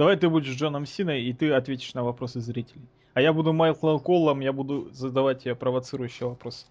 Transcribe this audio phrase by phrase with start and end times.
[0.00, 2.88] Давай ты будешь Джоном Синой, и ты ответишь на вопросы зрителей.
[3.12, 6.64] А я буду Майклом Коллом, я буду задавать тебе провоцирующие вопросы.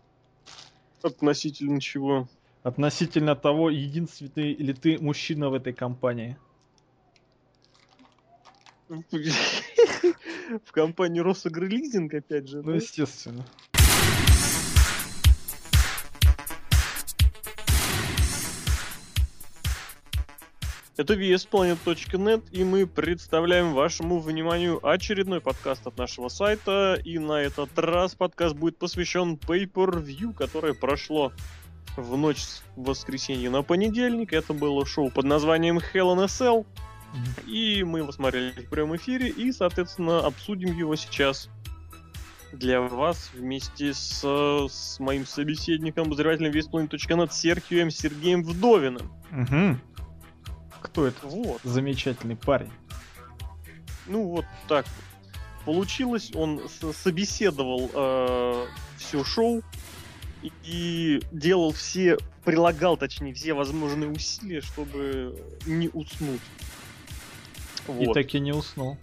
[1.03, 2.27] Относительно чего?
[2.63, 6.39] Относительно того, единственный ли ты мужчина в этой компании.
[8.89, 12.63] В компании Росагролизинг, опять же.
[12.63, 13.45] Ну, естественно.
[20.99, 26.99] Это VSPlanet.net, и мы представляем вашему вниманию очередной подкаст от нашего сайта.
[27.05, 31.31] И на этот раз подкаст будет посвящен Pay-Per-View, которое прошло
[31.95, 34.33] в ночь с воскресенья на понедельник.
[34.33, 36.65] Это было шоу под названием Hell in a Cell.
[37.47, 41.49] И мы его смотрели в прямом эфире, и, соответственно, обсудим его сейчас
[42.51, 49.13] для вас вместе с, с моим собеседником, обозревателем VSPlanet.net Серхием Сергеем Вдовиным.
[49.31, 49.77] Угу.
[50.81, 51.27] Кто это?
[51.27, 51.61] Вот.
[51.63, 52.71] Замечательный парень.
[54.07, 54.85] Ну вот так
[55.65, 56.31] получилось.
[56.33, 56.61] Он
[56.93, 58.65] собеседовал э,
[58.97, 59.61] все шоу
[60.41, 66.41] и, и делал все, прилагал, точнее, все возможные усилия, чтобы не уснуть.
[67.87, 68.09] Вот.
[68.09, 68.97] И таки не уснул.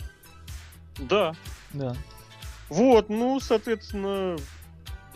[0.98, 1.34] Да.
[1.72, 1.94] Да.
[2.68, 4.36] Вот, ну, соответственно,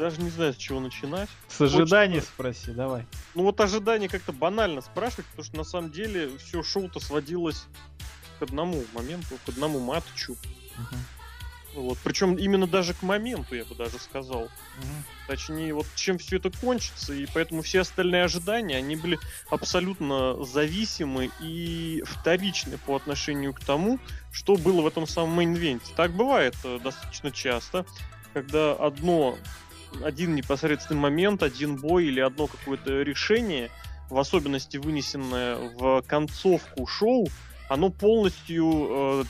[0.01, 1.29] даже не знаю, с чего начинать.
[1.49, 2.33] С ожиданий Хочется...
[2.33, 3.07] спроси, давай.
[3.35, 7.67] Ну вот ожидание как-то банально спрашивать, потому что на самом деле все шоу-то сводилось
[8.39, 10.33] к одному моменту, к одному матчу.
[10.33, 10.97] Uh-huh.
[11.75, 11.99] Вот.
[12.03, 14.43] Причем именно даже к моменту, я бы даже сказал.
[14.43, 14.95] Угу.
[15.29, 19.19] Точнее, вот чем все это кончится, и поэтому все остальные ожидания, они были
[19.51, 24.01] абсолютно зависимы и вторичны по отношению к тому,
[24.33, 25.93] что было в этом самом мейн-венте.
[25.95, 27.87] Так бывает э, достаточно часто,
[28.35, 29.39] когда одно,
[30.03, 33.71] один непосредственный момент, один бой или одно какое-то решение,
[34.09, 37.29] в особенности вынесенное в концовку шоу,
[37.69, 39.25] оно полностью э,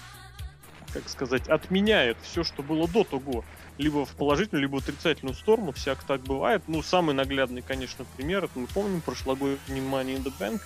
[0.93, 3.45] как сказать, отменяет все, что было до того.
[3.79, 5.73] Либо в положительную, либо в отрицательную сторону.
[5.73, 6.63] Всяко так бывает.
[6.67, 10.61] Ну, самый наглядный, конечно, пример, это мы помним прошлогодний Money in the Bank.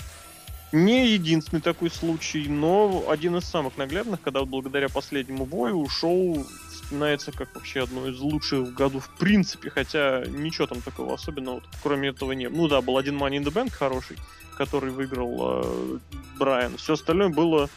[0.75, 7.31] Не единственный такой случай, но один из самых наглядных, когда благодаря последнему бою шоу вспоминается
[7.31, 12.09] как вообще одно из лучших в году в принципе, хотя ничего там такого особенного, кроме
[12.09, 12.51] этого нет.
[12.53, 14.17] Ну да, был один Money in the Bank хороший,
[14.59, 15.99] который выиграл э,
[16.41, 16.77] Брайан.
[16.77, 17.71] Все остальное было,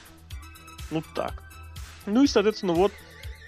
[0.89, 1.43] ну так.
[2.07, 2.91] Ну и, соответственно, вот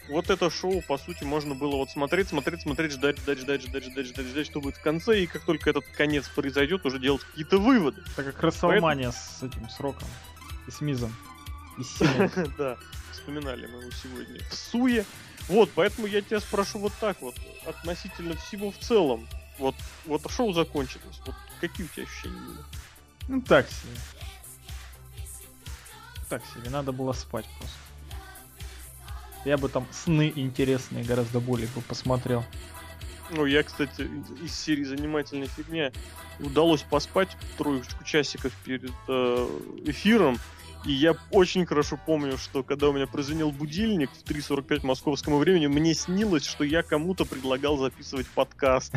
[0.10, 3.84] вот это шоу, по сути, можно было вот смотреть, смотреть, смотреть, ждать, ждать, ждать, ждать,
[3.84, 7.22] ждать, ждать, ждать, что будет в конце, и как только этот конец произойдет, уже делать
[7.24, 8.04] какие-то выводы.
[8.16, 10.08] Так как Расселмания с этим сроком,
[10.68, 11.16] и с Мизом,
[11.78, 12.00] и с
[12.58, 12.78] Да,
[13.12, 14.40] вспоминали мы его сегодня.
[14.50, 15.06] В Суе.
[15.48, 19.28] Вот, поэтому я тебя спрошу вот так вот, относительно всего в целом.
[19.58, 21.20] Вот, вот шоу закончилось.
[21.26, 22.60] Вот какие у тебя ощущения были?
[23.28, 23.92] Ну так себе.
[26.30, 27.78] Так себе, надо было спать просто.
[29.46, 32.44] Я бы там сны интересные гораздо более бы посмотрел.
[33.32, 34.10] Ну, я, кстати,
[34.44, 35.92] из серии занимательная фигня
[36.40, 39.48] удалось поспать троечку часиков перед э,
[39.86, 40.38] эфиром.
[40.86, 45.68] И я очень хорошо помню, что когда у меня прозвенел будильник в 3.45 московскому времени,
[45.68, 48.94] мне снилось, что я кому-то предлагал записывать подкаст.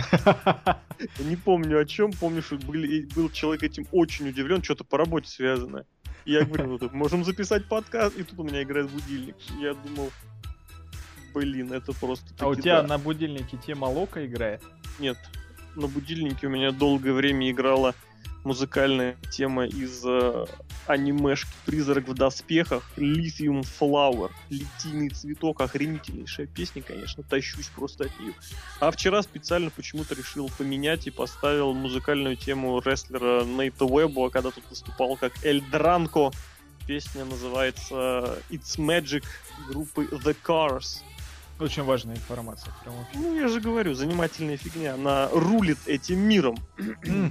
[1.18, 5.84] Не помню о чем, помню, что был человек этим очень удивлен, что-то по работе связанное.
[6.24, 9.36] Я говорю, ну, можем записать подкаст, и тут у меня играет будильник.
[9.60, 10.10] Я думал,
[11.34, 12.26] блин, это просто...
[12.38, 12.88] А у тебя да.
[12.88, 14.62] на будильнике тема Лока играет?
[14.98, 15.16] Нет,
[15.74, 17.94] на будильнике у меня долгое время играла
[18.44, 20.46] музыкальная тема из э,
[20.86, 24.30] анимешки «Призрак в доспехах» Lithium Flower.
[24.50, 28.34] Литийный цветок, охренительнейшая песня, конечно, тащусь просто от нее.
[28.80, 34.64] А вчера специально почему-то решил поменять и поставил музыкальную тему рестлера Нейта Уэбба, когда тут
[34.70, 36.30] выступал как Эль Дранко.
[36.86, 39.24] Песня называется It's Magic
[39.68, 41.02] группы The Cars.
[41.58, 42.72] Очень важная информация.
[42.82, 44.94] Прям ну, я же говорю, занимательная фигня.
[44.94, 46.56] Она рулит этим миром.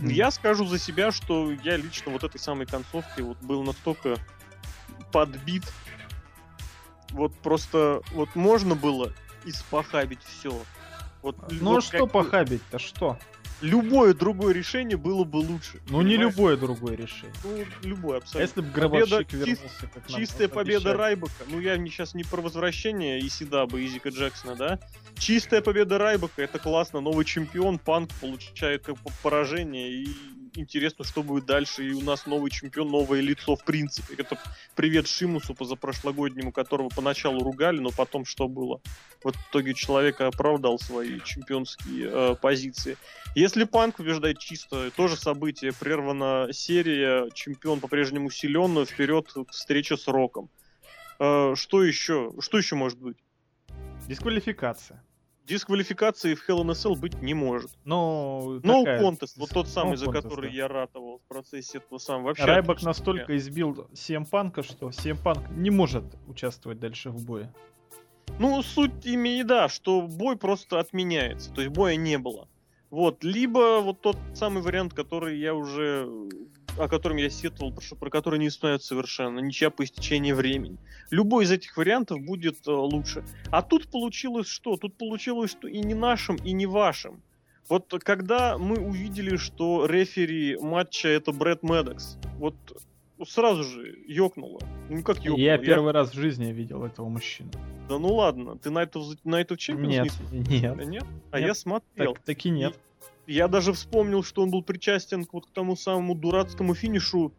[0.04, 4.18] я скажу за себя, что я лично вот этой самой концовкой вот был настолько
[5.12, 5.64] подбит.
[7.10, 9.14] Вот просто вот можно было
[9.44, 10.58] испохабить все.
[11.22, 12.12] Вот, ну вот что как...
[12.12, 13.20] похабить-то, что?
[13.62, 15.80] Любое другое решение было бы лучше.
[15.88, 16.08] Ну понимаешь?
[16.08, 17.34] не любое другое решение.
[17.44, 18.42] Ну, любое, абсолютно.
[18.42, 20.98] Если бы гробовщик победа, вернулся, как Чистая победа обещали.
[20.98, 21.44] Райбака.
[21.48, 24.80] Ну я сейчас не про возвращение Исидаба, Изика Джексона, да?
[25.18, 27.02] Чистая победа Райбака, это классно.
[27.02, 30.08] Новый чемпион, Панк получает как поражение и
[30.56, 31.88] интересно, что будет дальше.
[31.88, 34.16] И у нас новый чемпион, новое лицо в принципе.
[34.18, 34.38] Это
[34.76, 38.82] привет Шимусу позапрошлогоднему, которого поначалу ругали, но потом что было?
[39.24, 42.98] В итоге человек оправдал свои чемпионские э, позиции.
[43.36, 50.50] Если Панк побеждает чисто, тоже событие, прервана серия, чемпион по-прежнему силен, вперед встреча с Роком.
[51.20, 52.32] Э, что еще?
[52.40, 53.18] Что еще может быть?
[54.08, 55.04] Дисквалификация.
[55.52, 57.72] Дисквалификации в Hell in a Cell быть не может.
[57.84, 60.56] Ну, No такая- contest, вот тот самый, No за contest, который да.
[60.56, 62.28] я ратовал в процессе этого самого.
[62.28, 67.26] Вообще Райбок отличная настолько избил CM Панка, что CM Панк не может участвовать дальше в
[67.26, 67.54] бое.
[68.40, 72.48] Ну, суть имени, да, что бой просто отменяется, то есть боя не было.
[72.90, 76.10] Вот, либо вот тот самый вариант, который я уже,
[76.78, 80.78] о котором я сетовал, что про который не знают совершенно, ничья по истечении времени.
[81.10, 83.24] Любой из этих вариантов будет э, лучше.
[83.52, 84.78] А тут получилось что?
[84.78, 87.22] Тут получилось, что и не нашим, и не вашим.
[87.70, 92.56] Вот когда мы увидели, что рефери матча это Брэд Медекс, вот
[93.28, 94.60] сразу же ёкнуло.
[94.90, 95.38] Ну как ёкнуло?
[95.40, 97.52] Я первый раз в жизни видел этого мужчину.
[97.88, 101.04] Да ну ладно, ты Night of, the- Night of Champions Нет, нет, нет?
[101.32, 101.48] А Нет.
[101.48, 102.14] я смотрел.
[102.16, 102.78] так, таки нет.
[103.28, 107.32] Я даже вспомнил, что он был причастен к вот к тому самому дурацкому финишу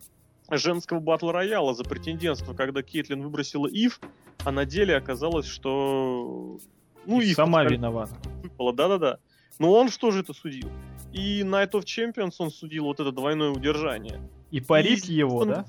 [0.51, 4.01] женского батл рояла за претендентство, когда Кейтлин выбросила Ив,
[4.45, 6.59] а на деле оказалось, что...
[7.07, 8.29] Ну, И Ив сама подскользнулась, виновата.
[8.43, 9.19] выпала, да-да-да.
[9.59, 10.69] Но он что же это судил?
[11.13, 14.21] И Night of Champions он судил вот это двойное удержание.
[14.51, 15.67] И парик И его, он да?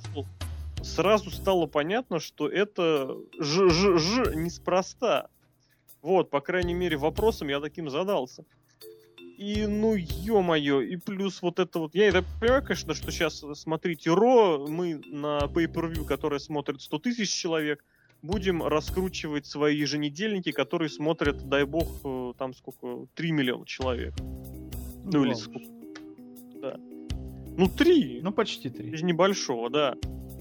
[0.83, 5.27] Сразу стало понятно, что это ж, ж, ж неспроста.
[6.01, 8.43] Вот, по крайней мере, вопросом я таким задался.
[9.43, 11.93] И, ну, ё-моё, и плюс вот это вот...
[11.93, 17.29] Я это понимаю, конечно, что сейчас, смотрите, Ро, мы на Pay-Per-View, которое смотрит 100 тысяч
[17.29, 17.83] человек,
[18.21, 24.13] будем раскручивать свои еженедельники, которые смотрят, дай бог, э, там сколько, 3 миллиона человек.
[25.03, 25.67] Ну, или сколько.
[26.61, 26.79] Да.
[27.57, 28.21] Ну, 3.
[28.23, 28.91] Ну, почти три.
[28.91, 29.95] Из небольшого, да.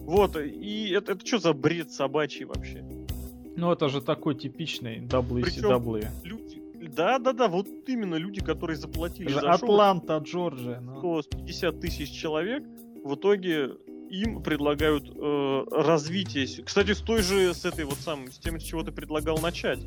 [0.07, 2.85] Вот, и это, это что за бред собачий вообще?
[3.57, 5.01] Ну, это же такой типичный
[6.23, 6.62] Причем-
[6.93, 6.95] WCW.
[6.95, 6.97] Люди...
[6.97, 10.81] Да-да-да, вот именно люди, которые заплатили Это за шоу, Атланта, Джорджия.
[10.81, 11.23] ну.
[11.23, 12.63] 150 тысяч человек,
[13.05, 13.71] в итоге
[14.11, 16.47] им предлагают э, развитие.
[16.65, 19.81] Кстати, с той же, с этой вот самой, с тем, с чего ты предлагал начать.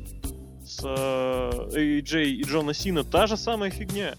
[0.64, 4.16] С э, AJ и Джона Сина, та же самая фигня.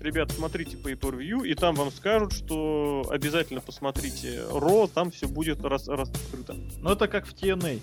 [0.00, 5.62] Ребят, смотрите per view и там вам скажут, что обязательно посмотрите Ро, там все будет
[5.62, 6.56] рас- раскрыто.
[6.80, 7.78] Ну, это как в TNA.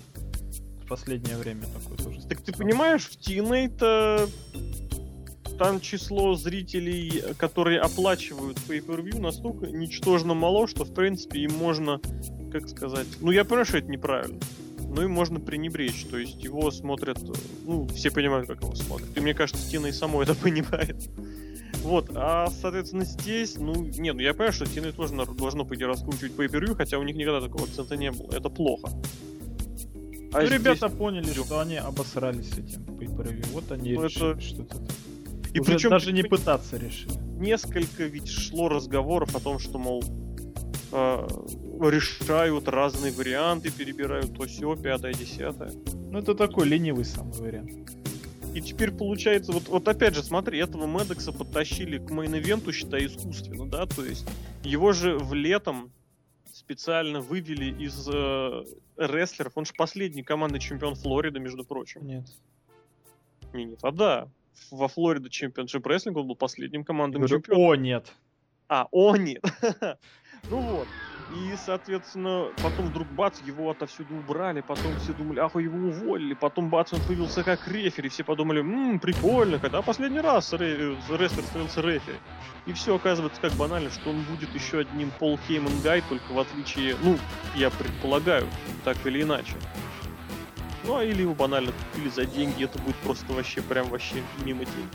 [0.88, 2.26] Последнее время такое тоже.
[2.26, 4.28] Так ты понимаешь, в TNA-то
[5.58, 12.00] там число зрителей, которые оплачивают pay-per-view, настолько ничтожно мало, что, в принципе, им можно,
[12.52, 13.06] как сказать...
[13.20, 14.38] Ну, я понимаю, что это неправильно,
[14.78, 16.04] но им можно пренебречь.
[16.04, 17.18] То есть его смотрят...
[17.64, 19.14] Ну, все понимают, как его смотрят.
[19.16, 20.96] И мне кажется, TNA само это понимает.
[21.82, 25.86] Вот, а, соответственно, здесь, ну, не, ну я понимаю, что TNA тоже должно, по идее,
[25.86, 28.30] раскручивать pay-per-view, хотя у них никогда такого акцента не было.
[28.32, 28.90] Это плохо.
[30.32, 34.32] А Ну, здесь- ребята поняли, что они обосрались с этим pay Вот они Ну, решили,
[34.32, 34.86] это- что-то там.
[35.54, 37.12] И Уже причем даже не пытаться решили.
[37.38, 40.04] несколько ведь шло разговоров о том, что, мол,
[40.92, 41.28] э,
[41.80, 45.72] решают разные варианты, перебирают то все, пятое, десятое.
[46.10, 47.70] Ну, это такой ленивый самый вариант.
[48.54, 52.72] И теперь получается, вот, вот опять же, смотри, этого Мэддокса подтащили к main event у,
[52.72, 54.26] считай, искусственно, да, то есть
[54.64, 55.92] его же в летом
[56.68, 58.64] специально вывели из э,
[58.98, 62.06] рестлеров, он же последний командный чемпион Флориды, между прочим.
[62.06, 62.26] Нет.
[63.54, 64.28] Не, нет, а да,
[64.70, 67.70] во Florida Championship Wrestling он был последним командным Говорю, чемпионом.
[67.70, 68.12] О, нет.
[68.68, 69.42] А, о, нет.
[70.50, 70.88] ну вот.
[71.34, 76.70] И, соответственно, потом вдруг бац, его отовсюду убрали, потом все думали, ах, его уволили, потом
[76.70, 81.82] бац, он появился как рефери, все подумали, ммм, прикольно, когда последний раз ре- рестлер становился
[81.82, 82.16] рефери.
[82.64, 86.38] И все оказывается как банально, что он будет еще одним Пол Хейман Гай, только в
[86.38, 87.18] отличие, ну,
[87.54, 88.46] я предполагаю,
[88.84, 89.52] так или иначе.
[90.84, 94.64] Ну, а или его банально купили за деньги, это будет просто вообще, прям вообще мимо
[94.64, 94.88] денег.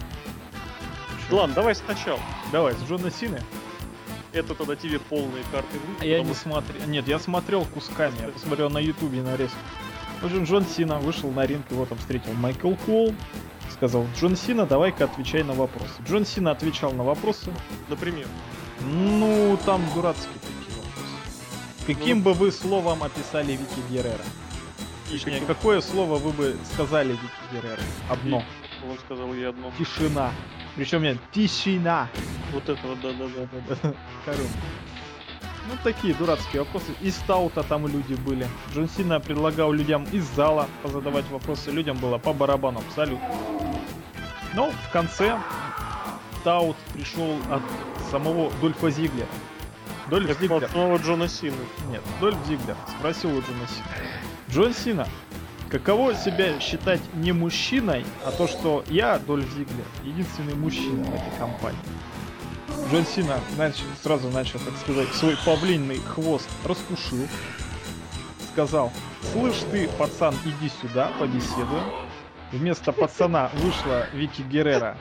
[1.30, 2.20] Ладно, давай сначала.
[2.52, 3.40] Давай, с Джона Сины.
[4.34, 6.88] Это тогда тебе полные карты в руки, А я потому не смотрел.
[6.88, 8.16] Нет, я смотрел кусками.
[8.22, 9.58] Я посмотрел на ютубе нарезку.
[10.22, 13.14] В общем, Джон Сина вышел на ринг, его там встретил Майкл Кол.
[13.72, 15.92] Сказал, Джон Сина, давай-ка отвечай на вопросы.
[16.08, 17.52] Джон Сина отвечал на вопросы.
[17.90, 18.28] Например.
[18.82, 21.86] Ну, там дурацкие такие вопросы.
[21.86, 22.24] Каким Ну.
[22.24, 24.24] бы вы словом описали Вики Геррера?
[25.12, 27.22] Точнее, какое слово вы бы сказали Вики
[27.54, 27.82] Геррера?
[28.10, 28.44] Одно.
[28.90, 29.72] Он сказал я одно.
[29.78, 30.32] Тишина.
[30.76, 32.10] Причем нет, тишина.
[32.52, 33.94] Вот это вот, да-да-да.
[34.26, 34.50] Короче.
[35.70, 36.92] Ну, такие дурацкие вопросы.
[37.02, 38.48] Из Таута там люди были.
[38.74, 41.72] Джон Сина предлагал людям из зала позадавать вопросы.
[41.72, 43.30] Людям было по барабану абсолютно.
[44.54, 45.40] Но в конце
[46.44, 47.62] Таут пришел от
[48.12, 49.28] самого Дольфа Зиглера.
[50.10, 50.66] Дольф Зиглер.
[50.66, 51.56] от самого Джона Сина.
[51.90, 53.86] Нет, Дольф Зиглер спросил у Джона Сина.
[54.50, 55.08] Джон Сина,
[55.74, 61.40] каково себя считать не мужчиной, а то, что я, Дольф Зиглер, единственный мужчина в этой
[61.40, 61.80] компании?
[62.92, 67.28] Джон Сина нач- сразу начал, так сказать, свой павлинный хвост раскушил.
[68.52, 68.92] сказал,
[69.32, 71.84] слышь ты, пацан, иди сюда, побеседуем.
[72.52, 74.96] Вместо пацана вышла Вики Геррера.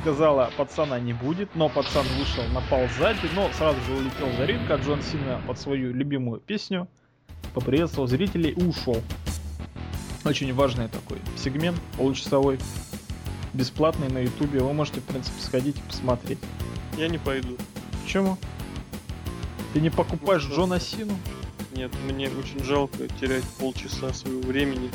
[0.00, 4.68] Сказала, пацана не будет, но пацан вышел, напал сзади, но сразу же улетел за ринг,
[4.68, 6.88] а Джон Сина под свою любимую песню
[7.54, 9.00] поприветствовал зрителей и ушел.
[10.24, 12.58] Очень важный такой сегмент, получасовой,
[13.54, 14.60] бесплатный на ютубе.
[14.60, 16.38] Вы можете, в принципе, сходить и посмотреть.
[16.98, 17.56] Я не пойду.
[18.02, 18.36] Почему?
[19.72, 20.54] Ты не покупаешь Ну?
[20.54, 21.16] Джона Сину?
[21.74, 24.90] Нет, мне очень жалко терять полчаса своего времени.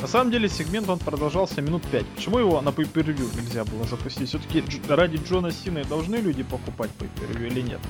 [0.00, 2.06] На самом деле сегмент он продолжался минут 5.
[2.14, 2.86] Почему его на pay
[3.34, 4.28] нельзя было запустить?
[4.28, 7.08] Все-таки ради Джона Сины должны люди покупать pay
[7.46, 7.80] или нет?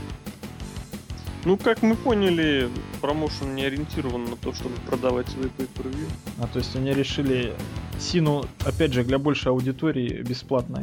[1.45, 2.69] Ну, как мы поняли,
[3.01, 6.93] промоушен не ориентирован на то, чтобы продавать свои pay per view А то есть они
[6.93, 7.55] решили
[7.99, 10.83] Сину, опять же, для большей аудитории бесплатно.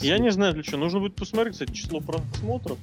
[0.00, 0.78] Я не знаю для чего.
[0.78, 2.78] Нужно будет посмотреть, кстати, число просмотров.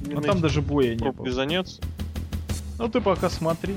[0.00, 1.30] Но Именно там этим даже боя не было.
[1.30, 1.80] заняться.
[2.78, 3.74] Ну ты пока смотри.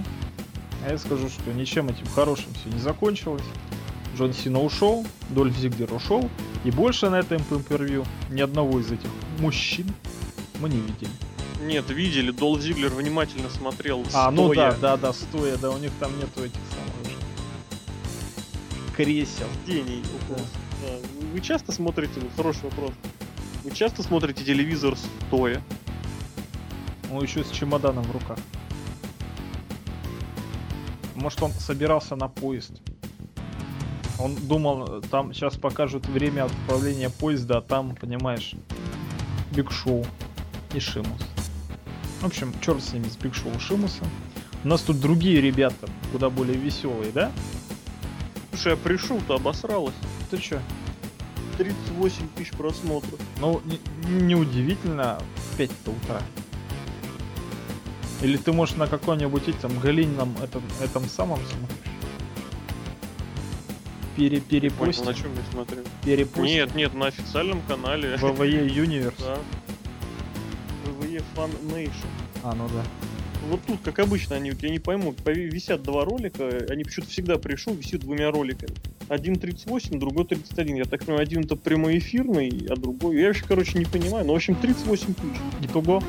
[0.85, 3.43] А я скажу, что ничем этим хорошим все не закончилось.
[4.17, 6.29] Джон Сина ушел, Дольф Зиглер ушел,
[6.65, 9.87] и больше на этом pay ни одного из этих мужчин
[10.59, 11.09] мы не видели.
[11.61, 14.71] Нет, видели, Дол Зиглер внимательно смотрел А, ну стоя.
[14.71, 16.91] да, да, да, стоя, да, у них там нету этих самых
[18.95, 19.47] кресел.
[19.65, 20.45] Сидений около.
[20.81, 21.27] Да.
[21.33, 22.91] Вы часто смотрите, вот хороший вопрос.
[23.63, 24.95] Вы часто смотрите телевизор
[25.27, 25.61] стоя?
[27.09, 28.37] Ну, еще с чемоданом в руках.
[31.15, 32.71] Может, он собирался на поезд.
[34.19, 38.53] Он думал, там сейчас покажут время отправления поезда, а там, понимаешь,
[39.51, 40.05] Биг Шоу
[40.73, 41.30] и Шимус.
[42.21, 44.07] В общем, черт с ними, с Биг Шоу и Шимусом.
[44.63, 47.31] У нас тут другие ребята, куда более веселые, да?
[48.51, 49.95] Слушай, я пришел-то обосралась.
[50.29, 50.59] Ты чё?
[51.57, 53.19] 38 тысяч просмотров.
[53.39, 53.79] Ну, не-
[54.21, 56.21] неудивительно, в 5 утра.
[58.21, 61.77] Или ты, может, на каком-нибудь этом галином этом, этом самом смотришь?
[64.15, 65.83] Пере, Понял, перепостим, на чем я смотрю?
[66.03, 66.43] перепостим.
[66.45, 68.13] Нет, нет, на официальном канале.
[68.15, 69.13] VVE Universe.
[69.19, 69.37] Да.
[71.21, 72.07] VVE Fan Nation.
[72.43, 72.83] А, ну да.
[73.49, 77.37] Вот тут, как обычно, они, вот я не пойму, висят два ролика, они почему-то всегда
[77.37, 78.73] пришел, висит двумя роликами.
[79.09, 80.75] Один 38, другой 31.
[80.75, 83.19] Я так понимаю, один это прямоэфирный, а другой...
[83.19, 84.25] Я вообще, короче, не понимаю.
[84.25, 85.41] Ну, в общем, 38 тысяч.
[85.63, 86.03] Итого?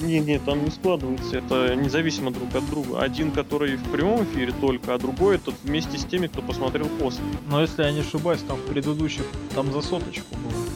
[0.00, 3.02] Не, не, там не складывается, это независимо друг от друга.
[3.02, 7.22] Один, который в прямом эфире только, а другой этот вместе с теми, кто посмотрел после.
[7.50, 9.24] Но если я не ошибаюсь, там в предыдущих,
[9.54, 10.69] там за соточку было.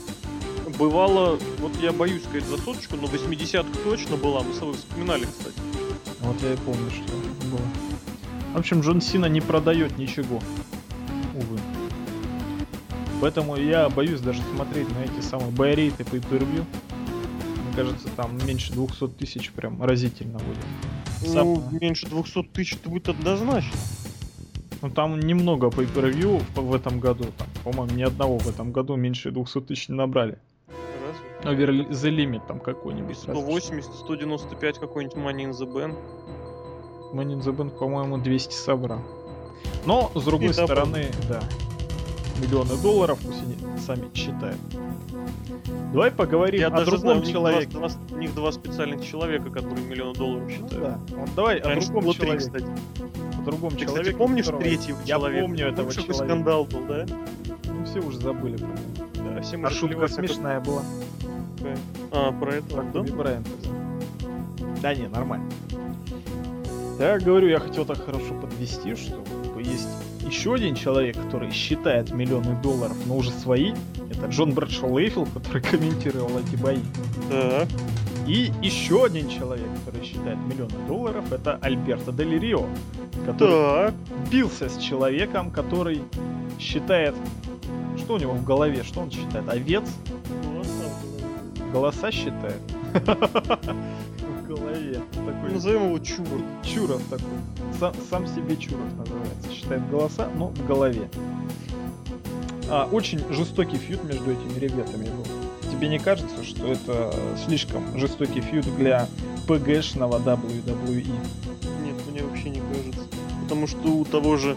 [0.79, 5.25] Бывало, вот я боюсь сказать за соточку, но 80 точно была, мы с тобой вспоминали,
[5.25, 5.57] кстати.
[6.21, 7.13] Вот я и помню, что
[7.49, 7.61] было.
[8.55, 10.41] В общем, Джон Сина не продает ничего.
[11.35, 11.59] Увы.
[13.21, 16.65] Поэтому я боюсь даже смотреть на эти самые байрейты по интервью.
[17.67, 21.29] Мне кажется, там меньше 200 тысяч прям разительно будет.
[21.33, 23.79] Сам- Ну, меньше 200 тысяч это будет однозначно.
[24.83, 27.25] Ну там немного по в этом году.
[27.39, 30.39] Там, по-моему, ни одного в этом году меньше 200 тысяч не набрали.
[31.45, 33.17] Over the limit там какой-нибудь.
[33.17, 33.41] разве что.
[33.43, 35.95] 180, 195 какой-нибудь Money in the Bank.
[37.13, 39.01] Money in the Bank, по-моему, 200 собрал.
[39.87, 41.41] Но, с другой И стороны, да,
[42.41, 44.59] миллионы долларов пусть они сами считают.
[45.93, 47.71] Давай поговорим Я о даже другом знаю, человеке.
[47.73, 50.81] Два, два- у них два специальных человека, которые миллион долларов Ну считают.
[51.07, 51.17] да.
[51.17, 52.47] Вот давай о Раньше другом было три, человеке.
[52.47, 52.67] кстати.
[53.39, 54.03] О другом Ты, человеке.
[54.03, 55.43] кстати, помнишь которого- третьего Я человека?
[55.47, 56.15] помню этого человека.
[56.15, 57.07] скандал был, да?
[57.67, 58.59] Ну, все уже забыли.
[59.15, 60.83] Да, все А шутка смешная была.
[62.13, 63.03] А, про Про да?
[63.03, 63.51] Брайанта.
[64.83, 65.51] Да не, нормально.
[66.99, 69.21] Я говорю, я хотел так хорошо подвести, что
[69.59, 69.89] есть
[70.21, 73.73] еще один человек, который считает миллионы долларов, но уже свои.
[74.11, 76.79] Это Джон Брэдшоу Лейфилд, который комментировал эти бои.
[77.31, 77.69] Так.
[78.27, 82.67] И еще один человек, который считает миллионы долларов, это Альберто Дель Рио,
[83.27, 83.95] который Так.
[84.31, 86.03] бился с человеком, который
[86.59, 87.15] считает...
[87.99, 88.83] Что у него в голове?
[88.83, 89.49] Что он считает?
[89.49, 89.85] Овец?
[91.75, 92.61] Ну, Голоса считает?
[92.93, 95.03] В голове.
[95.13, 96.27] Такой Назовем его Чур.
[96.63, 97.27] Чуров такой.
[97.81, 99.51] Сам, сам себе Чуров называется.
[99.51, 101.11] Считает голоса, но в голове.
[102.71, 105.27] А, очень жестокий фьюд между этими ребятами был.
[105.73, 107.13] Тебе не кажется, что это
[107.45, 109.09] слишком жестокий фьюд для
[109.49, 111.13] ПГшного WWE?
[111.83, 113.09] Нет, мне вообще не кажется.
[113.43, 114.57] Потому что у того же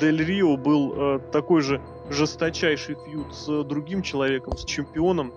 [0.00, 5.32] Дель Рио был э, такой же жесточайший фьюд с другим человеком, с чемпионом.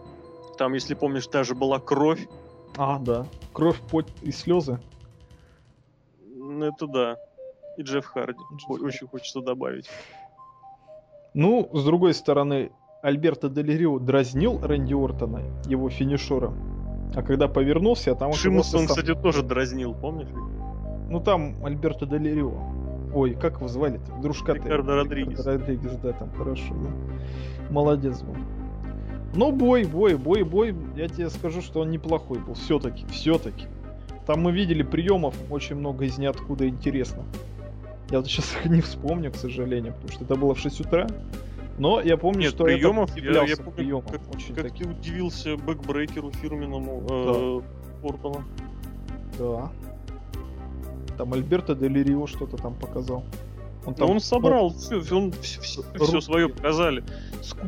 [0.59, 2.27] Там, если помнишь, даже была кровь.
[2.75, 3.25] А, да.
[3.53, 4.77] Кровь, пот и слезы.
[6.35, 7.15] Ну, Это да.
[7.77, 8.37] И Джефф Харди.
[8.57, 8.83] Джефф Харди.
[8.83, 9.89] Очень хочется добавить.
[11.33, 16.57] Ну, с другой стороны, Альберто Дель Рио дразнил Рэнди Ортона его финишером.
[17.15, 20.27] А когда повернулся, там Шимуса он, сам- кстати, тоже дразнил, помнишь?
[21.09, 22.51] Ну там Альберто Делерио.
[23.15, 24.11] Ой, как его звали-то?
[24.21, 25.45] Дружка Рикардо Родригес.
[25.45, 27.71] Родригес, да, там хорошо, да.
[27.73, 28.35] Молодец был.
[29.33, 32.55] Но бой, бой, бой, бой, я тебе скажу, что он неплохой был.
[32.55, 33.65] Все-таки, все-таки.
[34.25, 37.23] Там мы видели приемов очень много из ниоткуда интересно.
[38.09, 41.07] Я вот сейчас их не вспомню, к сожалению, потому что это было в 6 утра.
[41.77, 44.03] Но я помню, Нет, что приемов, я, я помню, приемом.
[44.03, 44.87] как, очень как таким.
[44.87, 47.61] ты удивился backbreaker у фирменному э,
[48.07, 48.43] Ортона.
[49.37, 49.71] Да.
[51.17, 53.23] Там Альберто Дель Рио что-то там показал.
[53.85, 56.21] Он Да он собрал все, он все, руки.
[56.21, 57.03] свое показали.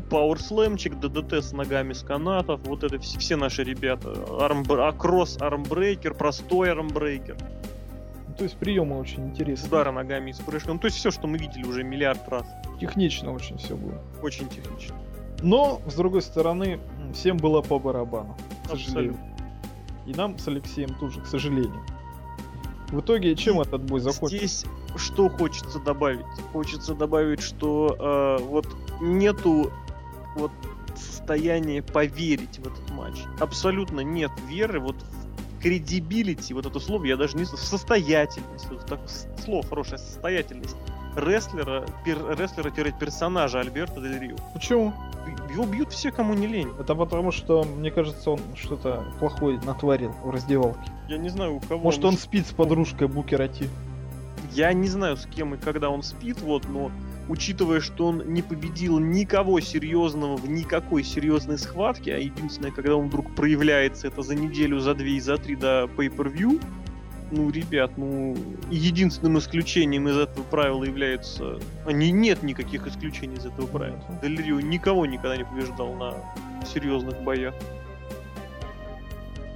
[0.10, 4.14] Powerslam чик, DDT с ногами с канатов, вот это все, все наши ребята.
[4.40, 7.38] Арм, акросс, армбрейкер, простой армбрейкер,
[8.28, 9.68] Ну, то есть приемы очень интересные.
[9.68, 10.74] удары ногами из прыжка.
[10.74, 12.46] Ну, то есть все, что мы видели уже миллиард раз.
[12.80, 14.00] Технично очень все было.
[14.22, 14.96] Очень технично.
[15.42, 16.80] Но, с другой стороны,
[17.14, 18.36] всем было по барабану.
[18.66, 19.14] К сожалению.
[19.14, 19.32] Абсолютно.
[20.06, 21.82] И нам с Алексеем тоже, к сожалению.
[22.92, 24.38] В итоге, чем этот бой закончился?
[24.38, 24.66] Здесь
[24.98, 26.26] что хочется добавить?
[26.52, 28.68] Хочется добавить, что э, вот
[29.00, 29.72] нету
[30.36, 30.52] вот
[30.96, 33.20] состояния поверить в этот матч.
[33.40, 38.68] Абсолютно нет веры вот в кредибилити, вот это слово я даже не знаю, в состоятельность,
[38.70, 39.00] вот так,
[39.44, 40.76] слово хорошее, состоятельность
[41.16, 44.36] рестлера, пер- рестлера-персонажа Альберта Дель Рио.
[44.54, 44.94] Почему?
[45.52, 46.70] Его бьют все, кому не лень.
[46.80, 50.92] Это потому, что, мне кажется, он что-то плохое натворил в раздевалке.
[51.10, 53.68] Я не знаю, у кого Может, он спит с подружкой Букера Ти.
[54.54, 56.92] Я не знаю, с кем и когда он спит, вот, но
[57.30, 63.08] учитывая, что он не победил никого серьезного в никакой серьезной схватке, а единственное, когда он
[63.08, 66.62] вдруг проявляется, это за неделю, за две и за три до pay-per-view,
[67.32, 68.36] ну, ребят, ну,
[68.70, 71.60] единственным исключением из этого правила является...
[71.86, 74.00] А, не, нет никаких исключений из этого правила.
[74.10, 74.22] Нет.
[74.22, 76.14] Дель Рио никого никогда не побеждал на
[76.66, 77.54] серьезных боях.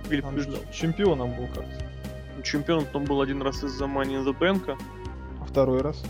[0.10, 0.60] Или Он побеждал.
[0.72, 2.44] чемпионом был как-то.
[2.44, 4.78] Чемпионом он был один раз из-за Money in the Bank.
[5.42, 6.04] А второй раз?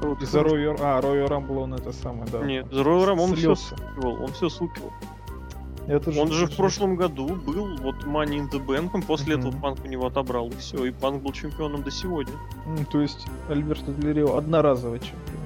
[0.00, 0.76] а вот Из-за Роя...
[0.78, 2.44] А, Роя Рамбла он это самое, да.
[2.44, 4.92] Нет, с Ройлером он все сукивал, он все сукивал.
[5.88, 9.48] Это Он же в прошлом году был вот Money in the Bank, после Мгм.
[9.48, 12.34] этого Панк у него отобрал, и все, и Панк был чемпионом до сегодня.
[12.66, 15.40] М, То есть Альберто Делерио одноразовый чемпион.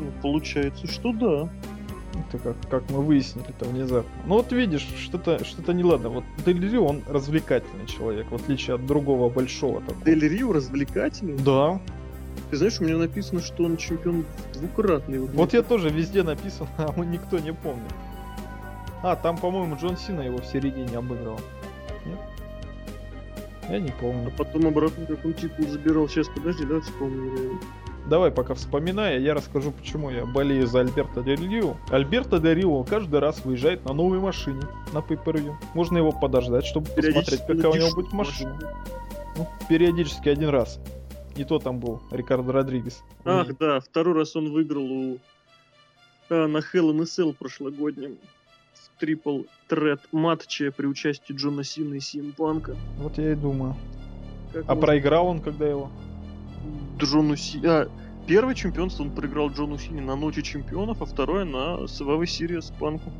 [0.00, 1.48] Ну, получается, что да.
[2.28, 4.10] Это как, как мы выяснили это внезапно.
[4.26, 6.08] Ну вот видишь, что-то что неладно.
[6.08, 10.04] Вот Делерио, он развлекательный человек, в отличие от другого большого такого.
[10.04, 11.36] Дель Рио развлекательный.
[11.38, 11.80] Да.
[12.50, 15.20] Ты знаешь, у меня написано, что он чемпион двукратный.
[15.20, 17.92] Вот я тоже везде написан, а мы никто не помнит.
[19.02, 21.40] А, там, по-моему, Джон Сина его в середине обыгрывал.
[22.04, 22.18] Нет?
[23.68, 24.32] Я не А помню.
[24.36, 26.08] потом обратно, как он титул забирал.
[26.08, 27.58] Сейчас, подожди, да, вспомню.
[28.06, 31.76] Давай, пока вспоминая, я расскажу, почему я болею за Альберто Дель Рио.
[31.90, 36.86] Альберто Дель Рио каждый раз выезжает на новой машине на pay Можно его подождать, чтобы
[36.86, 38.58] посмотреть, какая у него будет машина.
[39.36, 40.80] Ну, периодически один раз.
[41.36, 43.02] И то там был Рикардо Родригес.
[43.24, 45.18] Ах, да, второй раз он выиграл у
[46.28, 48.18] а, на Hell in Cell прошлогоднем
[49.00, 52.76] трипл трет матче при участии Джона Сина и Сим Панка.
[52.98, 53.74] Вот я и думаю.
[54.52, 55.90] Как А можно проиграл он когда его?
[56.98, 57.60] Джону Си...
[57.64, 57.88] а,
[58.26, 63.10] первое чемпионство он проиграл Джону Сине на Ночи Чемпионов, а второе на Survivor Series Панку.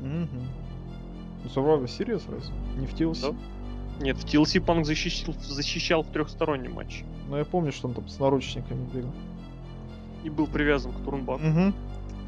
[0.00, 1.48] Угу.
[1.54, 2.54] Survivor Series разве?
[2.76, 3.32] Не в TLC?
[3.32, 4.04] Да.
[4.04, 8.08] Нет, в TLC Панк защищал, защищал в трехстороннем матче Но я помню, что он там
[8.08, 9.12] с наручниками бегал.
[10.24, 11.44] и был привязан к Турнбаку.
[11.44, 11.72] Угу.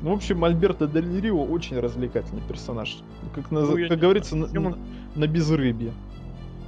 [0.02, 2.98] Ну, в общем, Альберто Дель Рио очень развлекательный персонаж.
[3.35, 4.78] Как, на- Ну, как говорится, на, он-
[5.14, 5.92] на безрыбье.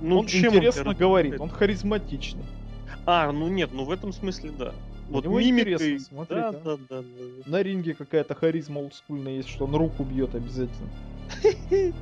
[0.00, 2.44] Ну, он чем интересно тебя говорит, он харизматичный.
[3.04, 4.72] А, ну нет, ну в этом смысле да.
[5.08, 5.74] Вот него мимикой...
[5.74, 7.50] интересно смотреть, да, да, да, да, да.
[7.50, 10.88] На ринге какая-то харизма олдскульная есть, что он руку бьет обязательно.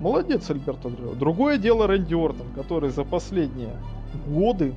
[0.00, 1.14] Молодец, Альберто Дель Рио.
[1.14, 3.76] Другое дело Рэнди Ортон, который за последние
[4.26, 4.74] годы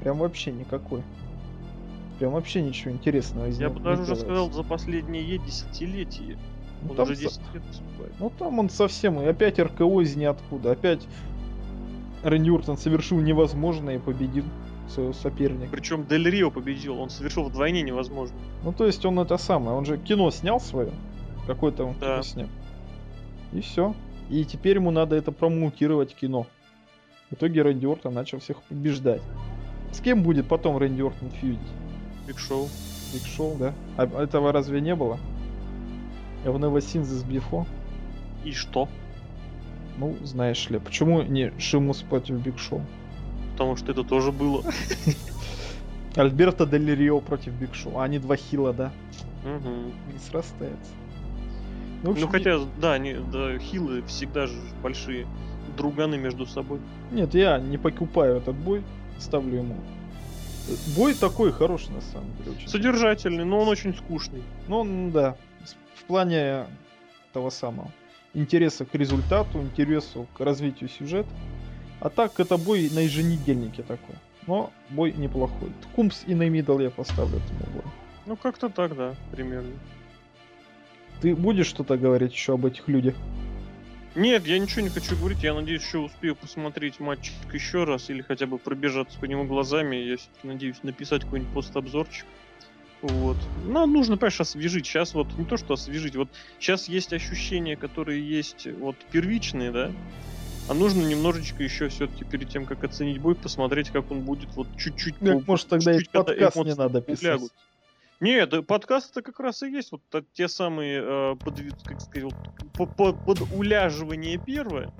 [0.00, 1.02] прям вообще никакой.
[2.18, 6.36] Прям вообще ничего интересного из Я бы даже уже сказал за последние десятилетие.
[6.82, 8.12] Ну, Он там уже со- 10 лет выступает.
[8.18, 11.06] Ну там он совсем, и опять РКО из ниоткуда, опять
[12.22, 14.44] Рэнди Ортон совершил невозможное и победил
[14.88, 15.70] своего соперника.
[15.70, 18.36] Причем Дель Рио победил, он совершил вдвойне невозможно.
[18.64, 20.90] Ну то есть он это самое, он же кино снял свое,
[21.46, 22.14] какое-то он Да.
[22.14, 22.48] кино снял.
[23.52, 23.94] И все.
[24.30, 26.46] И теперь ему надо это промоутировать кино.
[27.30, 29.22] В итоге Рэнди Ортон начал всех побеждать.
[29.92, 31.58] С кем будет потом Рэнди Ортон feud ить?
[32.28, 32.68] Биг Шоу.
[33.14, 33.72] Биг Шоу, да?
[33.96, 35.18] А этого разве не было?
[36.44, 37.66] В Never Seen This Before?
[38.44, 38.86] И что?
[39.96, 42.82] Ну, знаешь ли, почему не Шимус против Биг Шоу?
[43.52, 44.62] Потому что это тоже было.
[46.16, 47.98] Альберто Дель Рио против Биг Шоу.
[47.98, 48.92] А они два heel а, да?
[49.44, 49.92] Мгм.
[50.12, 50.92] Не срастается.
[52.02, 55.26] Ну, в общем, Ну хотя, да, они, да, heel ы всегда же большие
[55.76, 56.78] друганы между собой.
[57.10, 58.82] Нет, я не покупаю этот бой,
[59.18, 59.76] ставлю ему.
[60.96, 62.56] Бой такой хороший, на самом деле.
[62.56, 62.68] Очень.
[62.68, 64.42] Содержательный, но он очень скучный.
[64.66, 65.36] Ну, да,
[65.94, 66.66] в плане
[67.32, 67.90] того самого.
[68.34, 71.30] Интереса к результату, интересу к развитию сюжета.
[72.00, 74.14] А так, это бой на еженедельнике такой.
[74.46, 75.72] Но бой неплохой.
[75.94, 77.92] Кумс и на мидл я поставлю этому бою.
[78.26, 79.72] Ну как-то так, да, примерно.
[81.20, 83.16] Ты будешь что-то говорить еще об этих людях?
[84.14, 85.42] Нет, я ничего не хочу говорить.
[85.42, 89.96] Я надеюсь, еще успею посмотреть матчик еще раз или хотя бы пробежаться по нему глазами.
[89.96, 92.26] Я все-таки надеюсь написать какой-нибудь постобзорчик.
[93.00, 93.36] Вот.
[93.64, 94.86] Ну, нужно, понимаешь, освежить.
[94.86, 99.92] Сейчас вот не то, что освежить, вот сейчас есть ощущения, которые есть вот первичные, да,
[100.68, 104.66] а нужно немножечко еще все-таки перед тем, как оценить бой, посмотреть, как он будет вот
[104.76, 105.16] чуть-чуть...
[105.18, 107.22] Так, по- может, тогда и чуть-чуть, когда подкаст не надо писать.
[107.22, 107.52] улягут.
[108.20, 110.02] Нет, э, подкаст это как раз и есть вот
[110.32, 112.34] те самые э, подви- как сказать, вот,
[112.72, 114.92] по- по- подуляживание первое.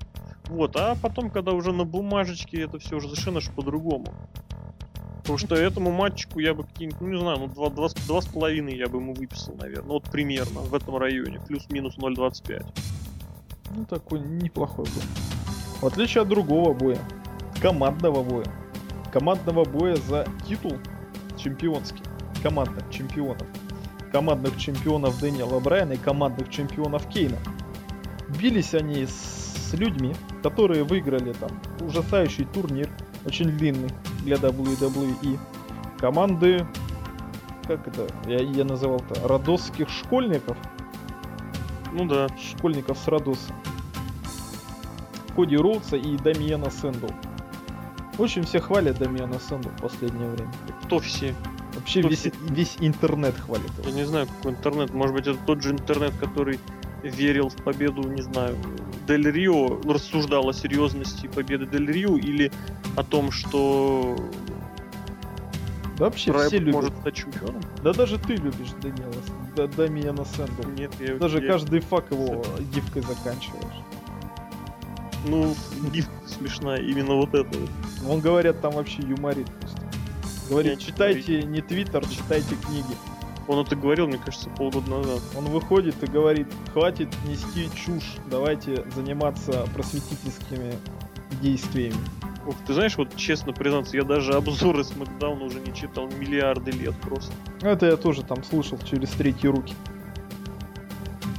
[0.47, 4.07] Вот, а потом, когда уже на бумажечке это все уже совершенно по-другому.
[5.17, 8.25] Потому что этому матчику я бы какие-нибудь, ну не знаю, ну два, два, два с
[8.25, 9.89] половиной я бы ему выписал, наверное.
[9.89, 11.39] Вот примерно в этом районе.
[11.45, 12.65] Плюс-минус 0.25.
[13.75, 15.03] Ну, такой неплохой бой.
[15.81, 16.97] В отличие от другого боя.
[17.61, 18.45] Командного боя.
[19.11, 20.77] Командного боя за титул
[21.37, 22.01] чемпионский.
[22.41, 23.47] Командных чемпионов.
[24.11, 27.37] Командных чемпионов Дэниела Брайана и командных чемпионов Кейна.
[28.39, 32.89] Бились они с людьми, которые выиграли там ужасающий турнир,
[33.25, 33.89] очень длинный
[34.23, 35.39] для WWE.
[35.99, 36.65] Команды,
[37.67, 40.57] как это, я, я называл-то, родосских школьников,
[41.91, 42.27] Ну да.
[42.37, 43.53] школьников с Родоса.
[45.35, 47.07] Коди Роудса и Дэмиена Сэндоу.
[48.17, 50.51] Очень все хвалят Дэмиена Сэндоу в последнее время.
[50.83, 51.33] Кто все?
[51.75, 53.97] Вообще весь, весь интернет хвалит Я его.
[53.97, 54.93] не знаю, какой интернет.
[54.93, 56.59] Может быть, это тот же интернет, который
[57.03, 58.55] верил в победу, не знаю,
[59.07, 62.51] Дель Рио, рассуждал о серьезности победы Дель Рио или
[62.97, 64.17] о том, что
[65.97, 66.73] Да вообще Райб все любят.
[66.75, 67.61] может стать чемпионом?
[67.83, 69.13] Да даже ты любишь Даниэла,
[69.55, 70.69] да, Дамиена Сэндл.
[70.77, 71.15] Нет, я...
[71.15, 73.83] Даже я- каждый фак его гифкой заканчиваешь.
[75.25, 75.53] Ну,
[75.93, 77.57] гифка смешная, именно вот это.
[78.07, 79.78] Он говорят, там вообще юморит просто.
[80.49, 82.95] Говорит, Я читайте не твиттер, читайте книги.
[83.47, 85.21] Он это говорил, мне кажется, полгода назад.
[85.35, 90.75] Он выходит и говорит, хватит нести чушь, давайте заниматься просветительскими
[91.41, 91.95] действиями.
[92.45, 96.71] Ух, ты знаешь, вот честно признаться, я даже обзоры с Макдауна уже не читал миллиарды
[96.71, 97.31] лет просто.
[97.61, 99.73] Это я тоже там слышал через третьи руки.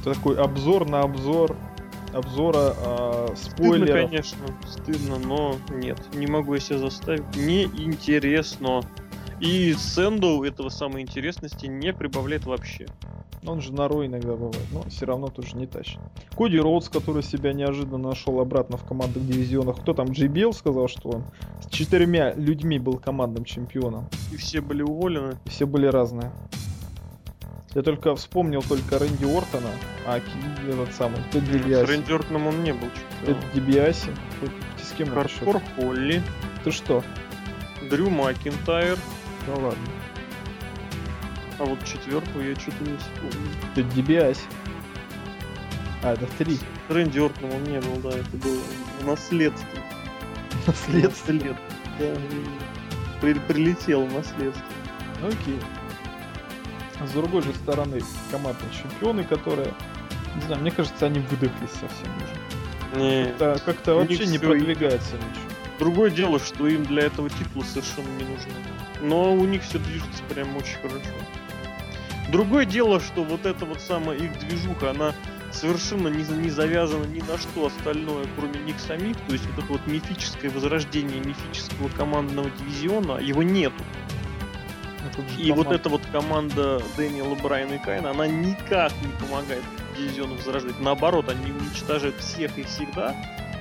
[0.03, 1.55] Такой обзор на обзор,
[2.13, 2.73] обзора
[3.35, 4.09] Стыдно, спойлеров.
[4.09, 7.23] конечно, стыдно, но нет, не могу я себя заставить.
[7.35, 8.81] Неинтересно.
[9.41, 12.85] И Сэндоу этого самой интересности не прибавляет вообще.
[13.43, 15.99] Он же нарой иногда бывает, но все равно тоже не тащит.
[16.37, 19.81] Коди Роудс, который себя неожиданно нашел обратно в командных дивизионах.
[19.81, 21.23] Кто там, JBL сказал, что он
[21.59, 24.07] с четырьмя людьми был командным чемпионом.
[24.31, 25.39] И все были уволены.
[25.45, 26.31] И все были разные.
[27.73, 29.71] Я только вспомнил только Рэнди Ортона,
[30.05, 31.89] а этот самый, Тед С Дибиаси.
[31.89, 32.89] Рэнди Ортоном он не был
[33.25, 33.37] Тед.
[33.55, 34.11] Дибиаси.
[34.39, 35.09] Ты с кем?
[35.09, 36.21] Хардкор Холли,
[36.63, 37.03] Ты что?
[37.89, 38.99] Дрю Макинтайр.
[39.47, 39.87] Ну ладно.
[41.59, 43.47] А вот четвертого я что-то не вспомню.
[43.75, 44.41] Тед Дибиаси.
[46.03, 46.57] А, это три.
[46.89, 48.59] Рэнди Ортоном он не был, да, это было
[49.03, 49.67] наследство.
[50.65, 51.31] Наследство.
[51.33, 51.55] Наслед-
[51.99, 52.15] Да,
[53.21, 54.63] при- прилетело наследство.
[55.21, 55.59] Ну, Окей.
[57.05, 58.01] С другой же стороны,
[58.31, 59.71] командные чемпионы, которые,
[60.35, 62.99] не знаю, мне кажется, они выдохлись совсем уже.
[63.01, 65.49] Не, Это как-то них вообще не продвигается ничего.
[65.79, 68.51] Другое дело, что им для этого титула совершенно не нужно.
[69.01, 71.09] Но у них все движется прям очень хорошо.
[72.31, 75.13] Другое дело, что вот эта вот самая их движуха, она
[75.51, 79.17] совершенно не, не завязана ни на что остальное, кроме них самих.
[79.27, 83.83] То есть вот это вот мифическое возрождение мифического командного дивизиона, его нету.
[85.37, 89.63] И вот эта вот команда Дэниела Брайана и Кайна, она никак не помогает
[89.97, 90.79] дивизиону возрождать.
[90.79, 93.15] Наоборот, они уничтожают всех и всегда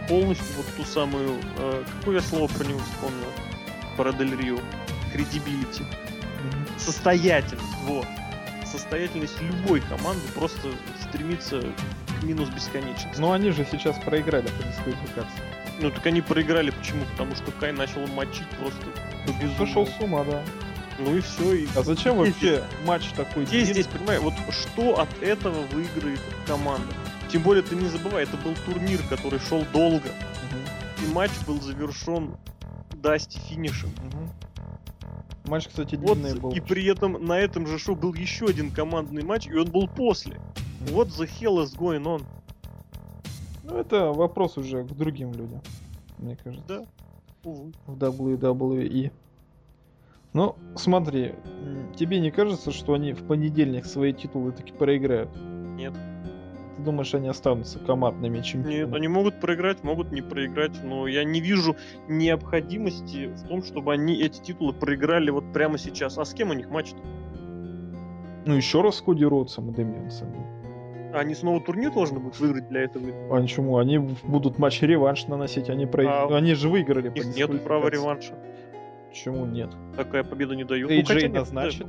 [0.09, 1.41] полностью вот ту самую...
[1.59, 3.27] э, какое я слово про него вспомнил?
[3.97, 4.59] Про Дель Рио.
[5.25, 6.67] Мгм.
[6.79, 7.65] Состоятельность.
[7.85, 8.07] Вот.
[8.65, 10.69] Состоятельность любой команды просто
[11.09, 11.61] стремится
[12.21, 13.21] к минус бесконечности.
[13.21, 15.41] Но они же сейчас проиграли по дисквалификации.
[15.81, 16.71] Ну так они проиграли.
[16.71, 17.05] Почему?
[17.13, 18.81] Потому что Кай начал мочить просто
[19.27, 19.57] по безумию.
[19.59, 20.43] Сошел с ума, да.
[20.99, 21.55] Ну и все.
[21.55, 26.21] И А зачем Здесь- вообще матч такой Здесь, здесь, понимаешь, вот что от этого выиграет
[26.47, 26.93] команда?
[27.33, 30.09] Тем более, ты не забывай, это был турнир, который шел долго.
[30.09, 31.07] Мгм.
[31.09, 32.37] И матч был завершен
[33.01, 33.91] Дасти финишем.
[34.05, 34.31] Мгм.
[35.47, 36.51] Матч, кстати, Вот, длинный был.
[36.53, 39.89] и при этом на этом же шоу был еще один командный матч, и он был
[39.89, 40.41] после.
[40.87, 42.23] What the hell is going on?
[43.65, 45.61] Ну, это вопрос уже к другим людям,
[46.19, 46.67] мне кажется.
[46.69, 46.87] Да.
[47.43, 47.73] Увы.
[47.87, 49.11] В WWE.
[50.33, 51.35] Ну, смотри,
[51.97, 55.31] тебе не кажется, что они в понедельник свои титулы таки проиграют?
[55.75, 55.95] Нет.
[56.81, 58.87] Ты думаешь, они останутся командными чемпионами?
[58.87, 61.77] Нет, они могут проиграть, могут не проиграть, но я не вижу
[62.09, 66.17] необходимости в том, чтобы они эти титулы проиграли вот прямо сейчас.
[66.17, 66.93] А с кем у них матч?
[68.47, 70.47] Ну, еще раз с Коди Ротсом и Дэмиан Сэндом.
[71.13, 73.05] Они снова турнир должны будут выиграть для этого?
[73.31, 73.77] А почему?
[73.77, 76.05] Они будут матч-реванш наносить, они, про...
[76.09, 78.33] А они же выиграли них нет права реванша.
[79.11, 79.69] Почему нет?
[79.97, 80.89] Такая победа не дает.
[80.89, 81.87] Ну, AJ хотя нет, назначит.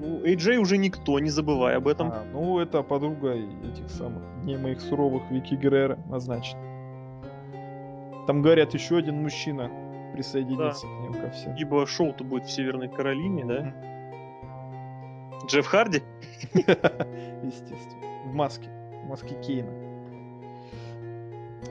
[0.00, 2.08] Ну, AJ уже никто, не забывай об этом.
[2.08, 6.56] А, ну, это подруга этих самых дней моих суровых Вики Геррера назначит.
[8.26, 9.70] Там, говорят, еще один мужчина
[10.14, 11.54] присоединится к ним ко всем.
[11.54, 13.74] Ибо шоу-то будет в Северной Каролине, да?
[15.46, 16.02] Джефф Харди?
[16.54, 18.00] Естественно.
[18.24, 18.70] В маске.
[19.04, 19.70] В маске Кейна.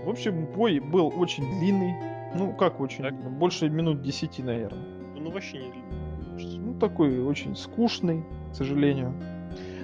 [0.05, 1.95] В общем, бой был очень длинный.
[2.35, 3.15] Ну, как очень Так.
[3.15, 3.37] длинный?
[3.37, 4.85] Больше минут 10, наверное.
[5.15, 6.08] Ну, вообще не длинный.
[6.45, 9.13] Ну, такой очень скучный, к сожалению.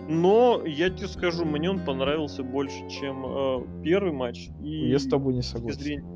[0.08, 4.50] Но я тебе скажу, мне он понравился больше, чем э, первый матч.
[4.62, 5.80] И Я с тобой не согласен.
[5.80, 6.16] зрения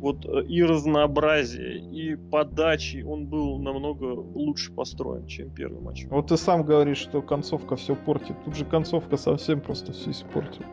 [0.00, 6.06] вот э, и разнообразия, и подачи он был намного лучше построен, чем первый матч.
[6.10, 8.36] Вот ты сам говоришь, что концовка все портит.
[8.44, 10.66] Тут же концовка совсем просто все испортила.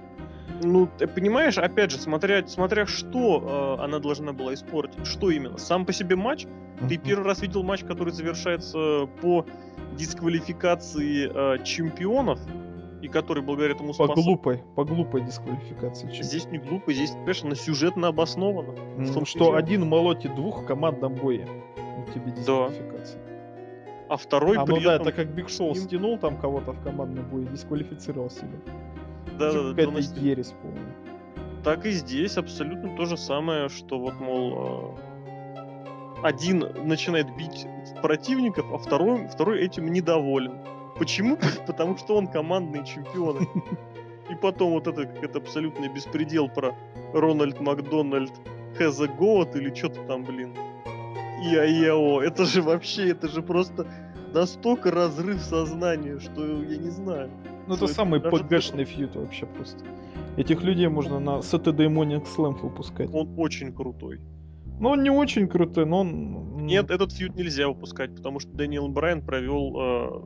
[0.64, 5.58] Ну, ты понимаешь, опять же, смотря, смотря что э, она должна была испортить, что именно.
[5.58, 6.46] Сам по себе матч,
[6.90, 9.46] ты первый раз видел матч, который завершается по
[9.96, 12.40] дисквалификации э, чемпионов,
[13.02, 16.08] и который благодаря этому По спас- глупой, по глупой дисквалификации.
[16.08, 16.24] чемпиона.
[16.24, 18.72] Здесь не глупо, здесь, она сюжетно обоснована.
[18.98, 19.58] М, в том-то и Что дело.
[19.58, 21.48] один молотит двух в командном бое.
[21.98, 23.22] Вот тебе дисквалификация.
[24.10, 25.08] А второй А, при ну да, этом...
[25.08, 28.58] это как Биг Шоу стянул там кого-то в командном бое, дисквалифицировал себя.
[29.38, 30.20] Да, Это да, да, какая-то Джона Сина.
[30.20, 30.96] ересь полная.
[31.64, 37.68] Так и здесь абсолютно то же самое, что вот, мол, э, один начинает бить
[38.02, 40.54] противников, а второй, второй этим недоволен.
[40.98, 41.38] Почему?
[41.68, 43.48] Потому что он командный чемпион.
[44.30, 46.76] И потом вот это как это абсолютный беспредел про
[47.14, 48.34] Рональд Макдональд
[48.78, 50.54] has a goat или что-то там, блин.
[51.44, 52.22] ИАИАО.
[52.22, 53.88] Это же вообще, это же просто
[54.34, 57.30] настолько разрыв сознания, что я не знаю.
[57.68, 59.84] Ну это самый ПГшный фьют вообще просто.
[60.38, 63.10] Этих людей можно на Saturday Morning Slam выпускать.
[63.14, 64.22] Он очень крутой.
[64.80, 66.58] Ну он не очень крутой, но он...
[66.66, 70.22] Нет, этот фьюд нельзя выпускать, потому что Дэниел Брайан провел э,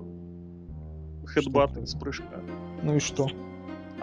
[1.26, 2.42] хедбат с прыжка,
[2.84, 3.28] Ну и что?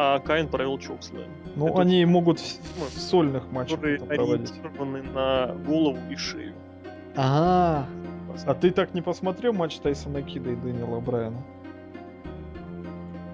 [0.00, 4.08] а Каин провел чокслэм, Ну Это- они могут в, Ну, в сольных матчах проводить.
[4.08, 6.54] ориентированы на голову и шею.
[7.16, 7.84] А,
[8.46, 11.42] а ты так не посмотрел матч Тайсона Кида и Дэниела Брайана?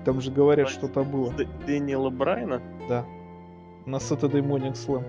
[0.05, 1.33] Там же говорят, что-то было.
[1.33, 2.61] Д- Дэниела Брайана?
[2.89, 3.05] Да.
[3.87, 5.05] На Saturday Morning Slam.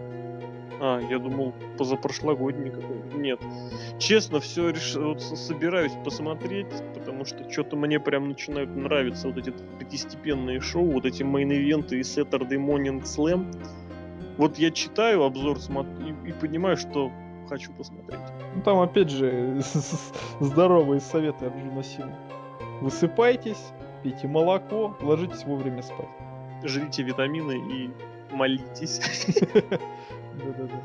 [0.81, 3.17] А, я думал, позапрошлогодний какой-то.
[3.17, 3.39] Нет.
[3.97, 4.95] Честно, все реш...
[4.95, 11.05] вот собираюсь посмотреть, потому что что-то мне прям начинают нравиться вот эти пятистепенные шоу, вот
[11.05, 13.45] эти Main Event ы и Saturday Morning Slam.
[14.37, 15.87] Вот я читаю обзор смо-
[16.25, 17.09] и, и понимаю, что
[17.47, 18.19] хочу посмотреть.
[18.55, 19.61] Ну там опять же
[20.41, 22.15] здоровые советы от Джона Сина.
[22.81, 23.71] Высыпайтесь,
[24.05, 26.07] пейте молоко, ложитесь вовремя спать.
[26.63, 27.89] Жрите витамины и
[28.31, 28.99] молитесь.
[29.55, 30.81] Да-да-да.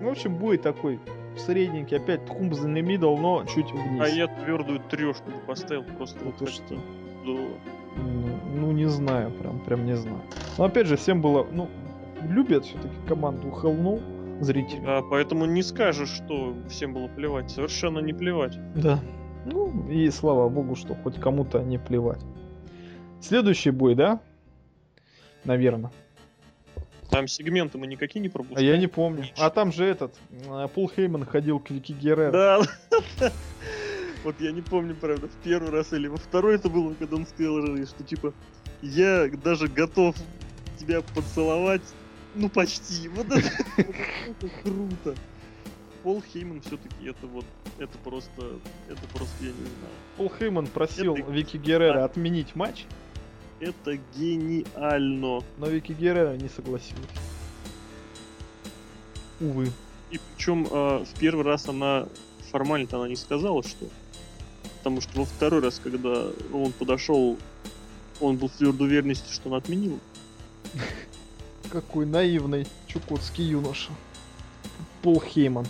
[0.00, 1.00] Ну, в общем, будет такой
[1.36, 4.00] средненький, опять the middle, но чуть вниз.
[4.00, 6.76] А я твердую трешку поставил просто Ну вот ты что?
[8.54, 10.20] Ну, не знаю, прям, прям не знаю.
[10.56, 11.68] Но опять же, всем было, ну,
[12.22, 14.82] любят все-таки команду Hell No, зрители.
[14.86, 17.50] А, поэтому не скажешь, что всем было плевать.
[17.50, 18.56] Совершенно не плевать.
[18.76, 19.00] Да.
[19.46, 22.20] Ну, и слава богу, что хоть кому-то не плевать.
[23.22, 24.20] Следующий бой, да?
[25.44, 25.90] Наверное.
[27.10, 28.64] Там сегменты мы никакие не А пропускали.
[28.64, 29.22] я не помню.
[29.22, 29.34] Ничего.
[29.44, 32.32] А там же этот, э, Пол Хейман ходил к Вики Геррера.
[33.20, 33.30] Да.
[34.24, 37.26] Вот я не помню, правда, в первый раз или во второй это было, когда он
[37.26, 38.32] сказал, что типа
[38.80, 40.14] я даже готов
[40.78, 41.82] тебя поцеловать,
[42.36, 43.08] ну почти.
[43.16, 45.16] Вот это, это круто.
[46.04, 47.44] Пол Хейман все-таки это вот,
[47.78, 49.92] это просто, это просто я не знаю.
[50.16, 52.04] Пол Хейман просил Это- Вики Геррера Да.
[52.04, 52.84] отменить матч,
[53.62, 55.40] Это гениально.
[55.56, 56.98] но Вики Геррера не согласилась.
[59.40, 59.70] Увы.
[60.10, 62.08] И причем в первый раз она
[62.50, 63.86] формально-то она не сказала, что.
[64.78, 67.38] Потому что во второй раз, когда он подошел,
[68.20, 70.00] он был в твердой уверенности, что он отменил.
[71.70, 73.92] Какой наивный чукотский юноша.
[75.02, 75.68] Пол Хейман.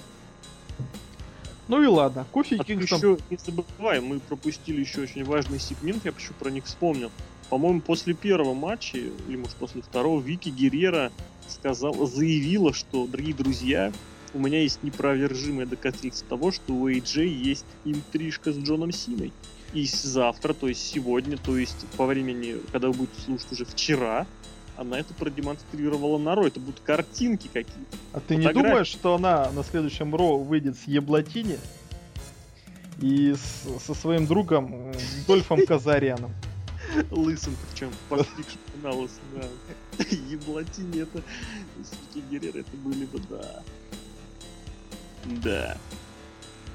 [1.69, 2.99] Ну и ладно, Кофи А тут Кингстон.
[2.99, 7.11] еще не забывай, мы пропустили еще очень важный сегмент, я почему про них вспомнил.
[7.53, 11.13] По-моему, после первого матча, или может после второго, Вики Геррера
[11.47, 13.93] сказала, заявила, что, дорогие друзья,
[14.33, 19.35] у меня есть непровержимое доказательство того, что у AJ есть интрижка с Джоном Синой.
[19.75, 24.27] И завтра, то есть сегодня, то есть по времени, когда вы будете слушать уже вчера,
[24.79, 26.47] она это продемонстрировала на Ро.
[26.47, 27.99] Это будут картинки какие-то.
[28.15, 31.59] А ты не думаешь, что она на следующем Ро выйдет с Еблатини
[33.03, 34.95] и с, со своим другом
[35.27, 36.33] Дольфом Казаряном?
[37.11, 40.05] Лысым причем, подстригшим на лысо, да.
[40.11, 41.23] Еблатини это...
[41.83, 43.63] Сики Геррера это были бы, да.
[45.43, 45.79] Да.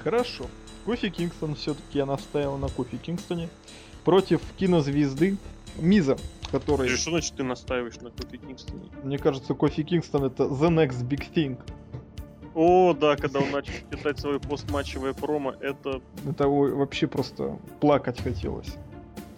[0.02, 0.46] Хорошо.
[0.84, 3.48] Кофи Кингстон все-таки я наставил на Кофи Кингстоне
[4.04, 5.36] против кинозвезды
[5.76, 6.16] Миза,
[6.50, 6.88] который...
[6.88, 8.88] Что значит ты настаиваешь на Кофи Кингстоне?
[9.02, 11.58] Мне кажется, Кофи Кингстон это the next big thing.
[12.54, 16.00] О, да, когда он начал читать свое постматчевое промо, это...
[16.26, 18.74] Это вообще просто плакать хотелось.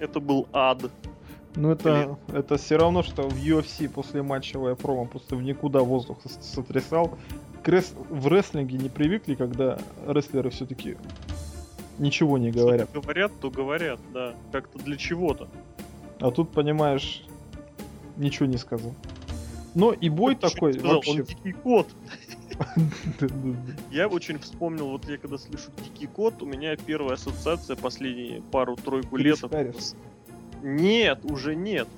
[0.01, 0.91] Это был ад.
[1.57, 6.19] Ну это, это все равно, что в UFC после матчевое промо просто в никуда воздух
[6.41, 7.19] сотрясал.
[7.65, 10.97] В рестлинге не привыкли, когда рестлеры все-таки
[11.99, 12.89] ничего не говорят.
[12.91, 14.35] Что говорят, то говорят, да.
[14.53, 15.49] Как-то для чего-то.
[16.21, 17.25] А тут, понимаешь,
[18.17, 18.95] ничего не сказал.
[19.75, 21.11] Но и бой Ты такой сказал, вообще...
[21.11, 21.89] Он дикий кот.
[23.91, 29.17] Я очень вспомнил, вот я когда слышу дикий кот, у меня первая ассоциация последние пару-тройку
[29.17, 29.39] лет.
[30.63, 31.89] Нет, уже нет.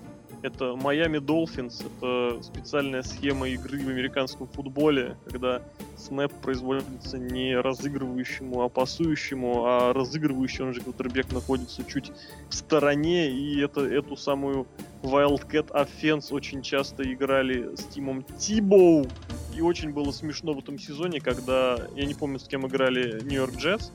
[0.42, 5.62] Это Miami Dolphins, это специальная схема игры в американском футболе, когда
[5.96, 12.10] снэп производится не разыгрывающему, а пасующему, а разыгрывающий, он же квотербек находится чуть
[12.48, 14.66] в стороне, и это, эту самую
[15.02, 19.06] Wildcat Offense очень часто играли с Тимом Тибоу,
[19.54, 23.56] и очень было смешно в этом сезоне, когда, я не помню, с кем играли Нью-Йорк
[23.56, 23.90] Джетс,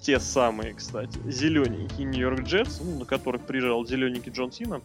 [0.00, 4.80] те самые, кстати, зелененькие Нью-Йорк Джетс, ну, на которых приезжал зелененький Джон Сина,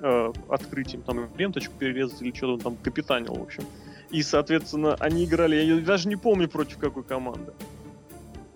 [0.00, 3.64] э, открытием там ленточку перерезать или что-то он там капитанил, в общем.
[4.10, 7.52] И, соответственно, они играли, я даже не помню против какой команды.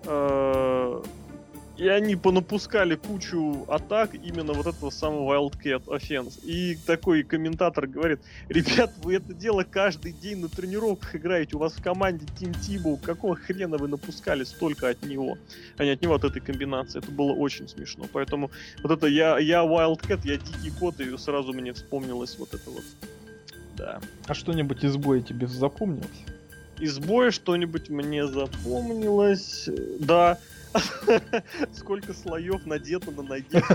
[0.04, 1.02] Э,
[1.78, 6.44] и они понапускали кучу атак именно вот этого самого Wildcat Offense.
[6.44, 11.74] И такой комментатор говорит, ребят, вы это дело каждый день на тренировках играете, у вас
[11.74, 15.38] в команде Тим Тибу, какого хрена вы напускали столько от него,
[15.76, 16.98] а не от него, от этой комбинации.
[16.98, 18.06] Это было очень смешно.
[18.12, 18.50] Поэтому
[18.82, 22.84] вот это я, я Wildcat, я дикий кот, и сразу мне вспомнилось вот это вот.
[23.76, 24.00] Да.
[24.26, 26.08] А что-нибудь из боя тебе запомнилось?
[26.80, 29.68] Из боя что-нибудь мне запомнилось.
[30.00, 30.38] Да,
[31.72, 33.62] Сколько слоев надето на ноге.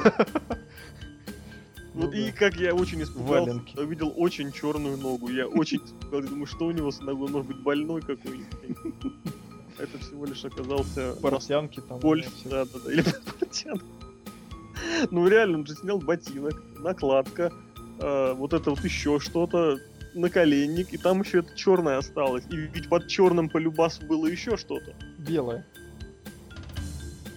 [1.96, 5.30] Ну, вот и как я очень испугался, увидел очень черную ногу.
[5.30, 9.14] Я очень испугался, думаю, что у него с ногой, может быть, больной какой-нибудь.
[9.78, 11.16] Это всего лишь оказался...
[11.22, 12.00] Портянки там.
[12.00, 13.04] Больше, да, да, да, или
[13.40, 13.86] портянки.
[15.12, 17.54] Ну реально, он же снял ботинок, накладка,
[18.00, 19.78] э, вот это вот еще что-то,
[20.16, 22.44] наколенник, и там еще это черное осталось.
[22.50, 24.96] И ведь под черным по любасу было еще что-то.
[25.20, 25.64] Белое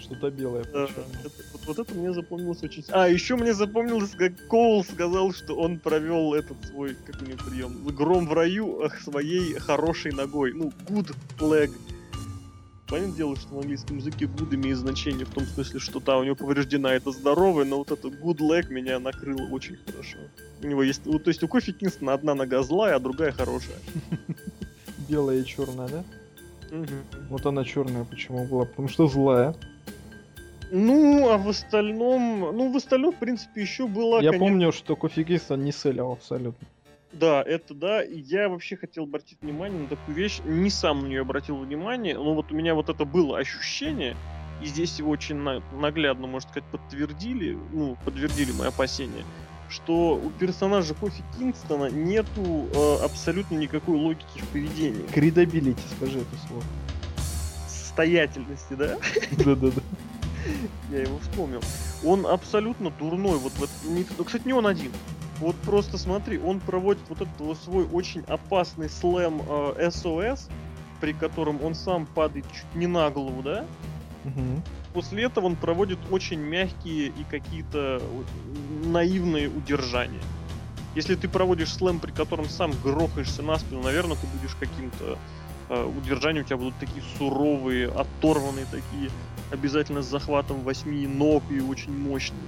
[0.07, 0.65] что-то белое.
[0.73, 2.85] Да, это, вот, вот это мне запомнилось очень...
[2.89, 7.39] А, еще мне запомнилось, как Коул сказал, что он провел этот свой, как у него
[7.45, 10.53] прием, гром в раю своей хорошей ногой.
[10.53, 11.73] Ну, good leg.
[12.89, 16.25] Понятное дело, что в английском языке good имеет значение в том смысле, что та у
[16.25, 20.19] него повреждена это здоровая, но вот это good leg меня накрыло очень хорошо.
[20.63, 23.77] У него есть, вот, то есть у Кофи Кингстона одна нога злая, а другая хорошая.
[25.09, 26.05] Белая и черная, да?
[26.71, 27.27] Угу.
[27.31, 28.67] Вот она черная почему была?
[28.67, 29.55] Потому что злая.
[30.71, 32.41] Ну, а в остальном...
[32.57, 34.21] Ну, в остальном, в принципе, еще было...
[34.21, 34.39] Я конечно...
[34.39, 36.67] помню, что Кофи Кейсон не селил абсолютно.
[37.13, 38.03] Да, это да.
[38.03, 40.41] Я вообще хотел обратить внимание на такую вещь.
[40.45, 44.17] Не сам на нее обратил внимание, но вот у меня вот это было ощущение,
[44.63, 49.25] и здесь его очень наглядно, можно сказать, подтвердили, ну, подтвердили мои опасения,
[49.69, 55.07] что у персонажа Кофи Кингстона нету э, абсолютно никакой логики в поведении.
[55.13, 56.63] Credibility, скажи это слово.
[57.69, 58.99] Состоятельности, да?
[59.45, 59.83] Да-да-да.
[60.91, 61.61] Я его вспомнил.
[62.05, 63.39] Он абсолютно дурной.
[63.39, 64.93] Вот, вот не, кстати, не он один.
[65.39, 70.49] Вот просто смотри, он проводит вот этот вот свой очень опасный slam э, SOS,
[71.01, 73.67] при котором он сам падает чуть не на голову, да?
[74.25, 74.63] Угу.
[74.95, 78.01] После этого он проводит очень мягкие и какие-то
[78.85, 80.23] наивные удержания.
[80.95, 85.17] Если ты проводишь слэм, при котором сам грохаешься на спину, наверное, ты будешь каким-то э,
[85.69, 89.11] удержания у тебя будут такие суровые, оторванные такие
[89.51, 92.39] обязательно с захватом восьми ног и очень мощный.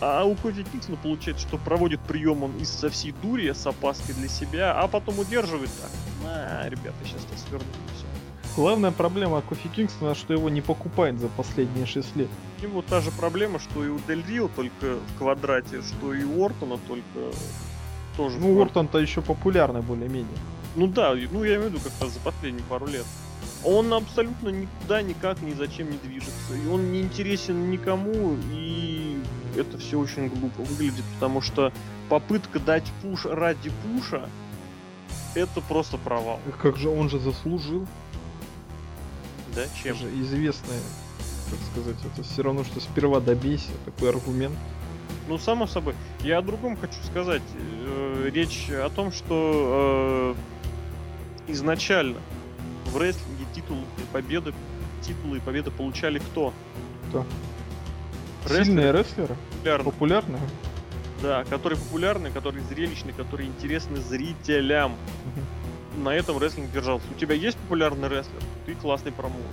[0.00, 4.14] А у Кофи Кингсона получается, что проводит прием он из со всей дури, с опаской
[4.14, 5.90] для себя, а потом удерживает так.
[6.24, 8.06] На, ребята, сейчас я сверну все.
[8.56, 12.28] Главная проблема Кофи Кингстона, что его не покупают за последние 6 лет.
[12.62, 16.24] И вот та же проблема, что и у Дель Рио только в квадрате, что и
[16.24, 17.36] у Ортона только
[18.16, 18.38] тоже.
[18.38, 18.60] Ну.
[18.60, 20.38] Ортон-то еще популярный более-менее.
[20.76, 23.04] Ну да, ну я имею в виду как-то за последние пару лет.
[23.64, 26.54] Он абсолютно никуда, никак, ни зачем не движется.
[26.64, 29.20] И он не интересен никому, и
[29.56, 31.72] это все очень глупо выглядит, потому что
[32.08, 34.28] попытка дать пуш ради пуша
[35.34, 36.40] это просто провал.
[36.60, 37.86] Как же он же заслужил.
[39.54, 39.96] Да, Это чем?
[39.96, 40.78] же известное,
[41.50, 44.56] как сказать, это все равно, что сперва добейся, такой аргумент.
[45.28, 45.94] Ну, само собой.
[46.22, 47.42] Я о другом хочу сказать.
[47.54, 50.59] Э, Речь о том, что э,
[51.52, 52.18] изначально
[52.86, 54.52] в рестлинге титулы и победы,
[55.02, 56.52] титулы и победы получали кто?
[57.08, 57.26] Кто?
[58.44, 60.40] Рестлеры Сильные рестлеры, популярные, популярные.
[61.22, 64.96] да, которые популярны, которые зрелищны, которые интересны зрителям.
[65.98, 67.04] На этом рестлинг держался.
[67.14, 69.44] У тебя есть популярный рестлер, ты классный промоутер.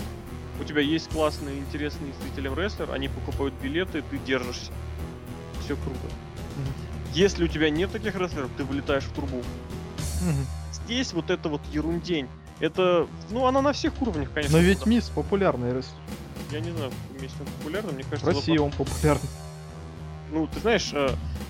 [0.59, 4.71] У тебя есть классный, интересный зрителям рестлер, они покупают билеты, ты держишься.
[5.63, 5.99] Все круто.
[7.13, 9.37] Если у тебя нет таких рестлеров, ты вылетаешь в трубу.
[10.21, 10.45] Мгм.
[10.88, 12.29] Здесь вот это вот ерундень.
[12.61, 14.57] Это, ну, она на всех уровнях, конечно.
[14.57, 14.89] Но ведь да.
[14.89, 15.83] Мисс популярный.
[16.49, 18.31] Я не знаю, в он популярный, мне В кажется...
[18.31, 19.29] России он популярный.
[20.31, 21.09] Ну, ты знаешь, э,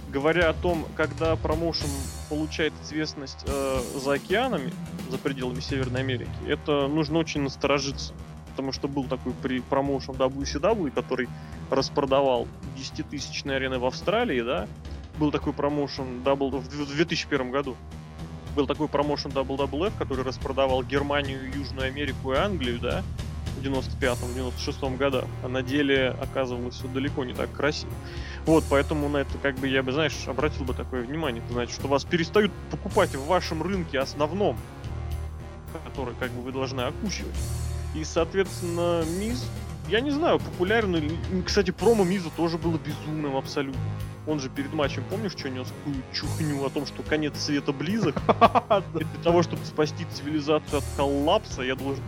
[0.10, 1.88] говоря о том, когда промоушен
[2.30, 4.74] получает известность э, за океанами,
[5.10, 8.14] за пределами Северной Америки, это нужно очень насторожиться.
[8.52, 11.30] Потому что был такой при промоушен WCW, который
[11.70, 14.68] распродавал 10-тысячные арены в Австралии, да?
[15.20, 17.78] Был такой промоушен в дв- в 2001 году.
[18.58, 23.04] Был такой промоушен WWF, который распродавал Германию, Южную Америку и Англию, да?
[23.56, 25.26] В 95-96 годах.
[25.44, 27.92] А на деле оказывалось все далеко не так красиво.
[28.48, 31.44] Вот, поэтому на это, как бы, я бы, знаешь, обратил бы такое внимание.
[31.44, 34.58] Это значит, что вас перестают покупать в вашем рынке основном,
[35.86, 37.36] который, как бы, вы должны окучивать.
[37.94, 39.46] И, соответственно, Миз,
[39.88, 41.16] я не знаю, популярен или...
[41.46, 43.82] Кстати, промо Миза тоже было безумным абсолютно.
[44.28, 48.18] Он же перед матчем, помнишь, что нес какую чухню о том, что конец света близок?
[49.00, 52.04] И для того, чтобы спасти цивилизацию от коллапса, я должен...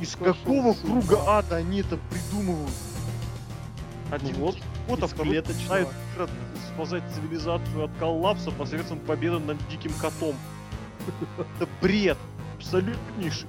[0.00, 2.70] Из какого круга ада они это придумывают?
[4.10, 4.56] Один Ну вот,
[4.88, 5.88] вот, а второй начинает
[6.72, 10.36] спасать цивилизацию от коллапса посредством победы над диким котом.
[11.38, 12.18] Это бред.
[12.56, 13.48] Абсолютнейший.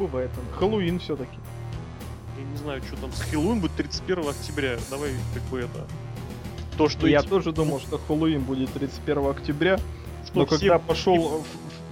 [0.00, 0.58] Бывает он.
[0.58, 1.36] Хэллоуин все-таки.
[2.38, 4.78] Я не знаю, что там с Хэллоуин будет 31 октября.
[4.88, 5.86] Давай, как бы это...
[6.78, 9.76] То, что Я эти- тоже думал, что Хэллоуин будет 31 октября,
[10.24, 11.44] что но когда пошел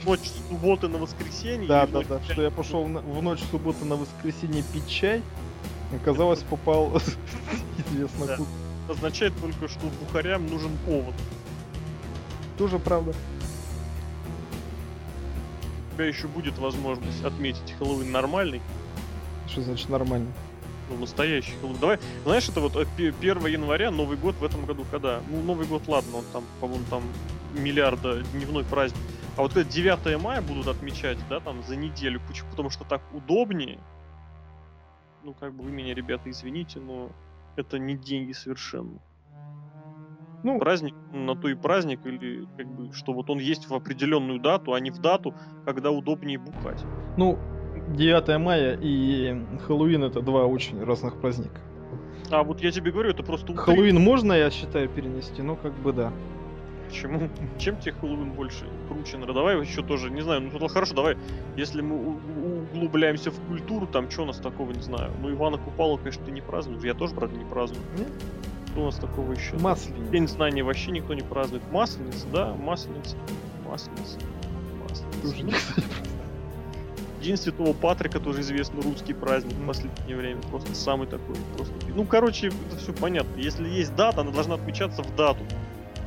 [0.02, 1.68] в ночь с субботы на воскресенье...
[1.68, 2.18] Да, да, ночь да.
[2.18, 5.22] в Что я пошел на- в ночь субботы на воскресенье пить чай.
[5.94, 6.96] Оказалось, попал
[7.90, 8.36] известно Да.
[8.36, 8.48] куда.
[8.88, 11.14] означает только, что бухарям нужен повод.
[12.56, 13.12] Тоже правда.
[15.98, 18.62] Тебя еще будет возможность отметить Хэллоуин нормальный,
[19.48, 20.32] Что значит нормально?
[20.88, 21.80] ну, настоящий Хэллоуин.
[21.80, 25.20] Давай, знаешь, это вот э, пе- 1 января, Новый год в этом году когда?
[25.28, 27.02] Ну, Новый год, ладно, он там, по-моему, там
[27.52, 29.00] миллиарда дневной праздник.
[29.36, 32.20] А вот это 9 мая будут отмечать, да, там, за неделю.
[32.28, 32.48] Почему?
[32.50, 33.80] Потому что так удобнее.
[35.24, 37.10] Ну, как бы вы меня, ребята, извините, но
[37.56, 39.00] это не деньги совершенно.
[40.42, 44.40] Ну, праздник на то и праздник, или как бы, что вот он есть в определенную
[44.40, 45.34] дату, а не в дату,
[45.64, 46.84] когда удобнее бухать.
[47.16, 47.38] ну,
[47.96, 49.34] 9 мая и
[49.66, 51.60] Хэллоуин это два очень разных праздника.
[52.30, 53.76] А вот я тебе говорю, это просто утрированно.
[53.76, 56.12] Хэллоуин можно, я считаю, перенести, но как бы да.
[56.86, 57.28] Почему?
[57.58, 59.16] Чем тебе Хэллоуин больше круче?
[59.16, 59.34] наверное?
[59.34, 61.16] Давай еще тоже, не знаю, ну тогда хорошо, давай,
[61.56, 62.18] если мы
[62.72, 65.12] углубляемся в культуру, там что у нас такого, не знаю.
[65.20, 67.82] Ну, Ивана Купала, конечно, ты не празднуешь, я тоже, правда, не праздную.
[67.96, 68.08] Нет?
[68.78, 69.56] Что у нас такого еще?
[69.56, 70.12] Масленица.
[70.12, 71.64] День знаний вообще никто не празднует.
[71.72, 73.16] Масленица, да, масленица,
[73.68, 74.18] масленица,
[75.20, 75.82] масленица.
[77.20, 80.40] День Святого Патрика тоже известный русский праздник в последнее время.
[80.42, 81.34] Просто самый такой.
[81.56, 81.74] Просто...
[81.92, 83.40] Ну, короче, это все понятно.
[83.40, 85.42] Если есть дата, она должна отмечаться в дату,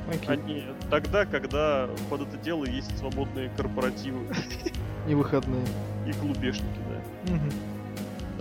[0.07, 0.38] а Окей.
[0.38, 4.28] не тогда, когда под это дело есть свободные корпоративы
[5.09, 5.65] И выходные.
[6.07, 7.34] и клубешники, да.
[7.34, 7.51] Мгм.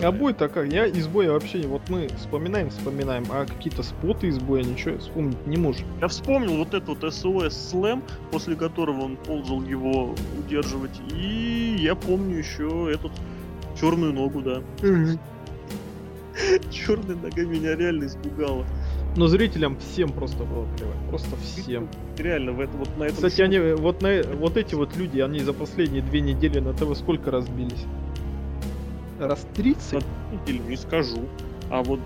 [0.02, 0.72] А бой-то как?
[0.72, 1.66] Я из боя вообще...
[1.66, 5.86] Вот мы вспоминаем, вспоминаем, а какие-то споты из боя ничего вспомнить не можем.
[6.00, 10.98] Я вспомнил вот этот вот SOS слэм, после которого он ползал его удерживать.
[11.14, 13.12] И я помню еще этот
[13.78, 14.62] черную ногу, да.
[16.70, 18.64] Черная нога меня реально испугала.
[19.16, 20.96] Но зрителям всем просто было плевать.
[21.10, 21.88] Просто всем.
[22.16, 25.40] Реально, в это, вот на этом Кстати, они, вот, на, вот эти вот люди, они
[25.40, 27.84] за последние две недели на ТВ сколько разбились?
[29.20, 29.92] Раз 30?
[30.32, 31.20] На неделю не скажу.
[31.70, 32.00] А вот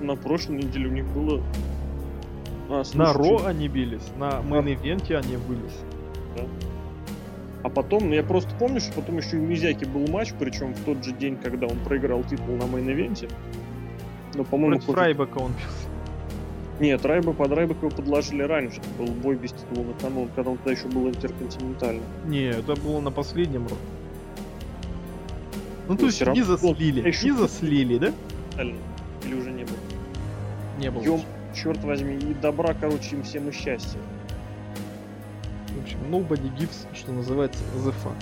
[0.00, 1.42] на прошлой неделе у них было...
[2.70, 5.78] А, слушай, На Raw они бились, на main event е они бились.
[6.36, 6.46] А
[7.64, 10.80] А потом, ну я просто помню, что потом еще и Мизяки был матч, причем в
[10.84, 13.30] тот же день, когда он проиграл титул на main event е.
[14.34, 15.88] Но, по-моему, Против после- Райбека он бился.
[16.80, 18.78] Нет, Райба под Райбека его подложили раньше.
[18.80, 22.04] Это был бой без титула на кону, когда он тогда еще был интерконтинентальным.
[22.26, 23.80] Не, это было на последнем роде.
[25.88, 28.12] Ну, Ну, то есть всё не заслили, не заслили, да?
[29.24, 29.76] Или уже не было.
[30.78, 31.02] Не было.
[31.02, 31.22] Ём,
[31.54, 33.98] черт возьми, и добра, короче, им всем и счастья.
[35.74, 38.14] В общем, nobody gives, что называется, the fuck.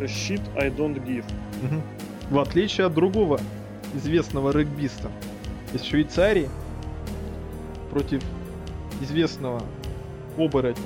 [0.00, 1.24] The shit I don't give.
[2.30, 3.38] В отличие от другого
[3.94, 5.10] известного регбиста
[5.74, 6.48] из Швейцарии
[7.90, 8.22] против
[9.02, 9.62] известного
[10.38, 10.82] оборотня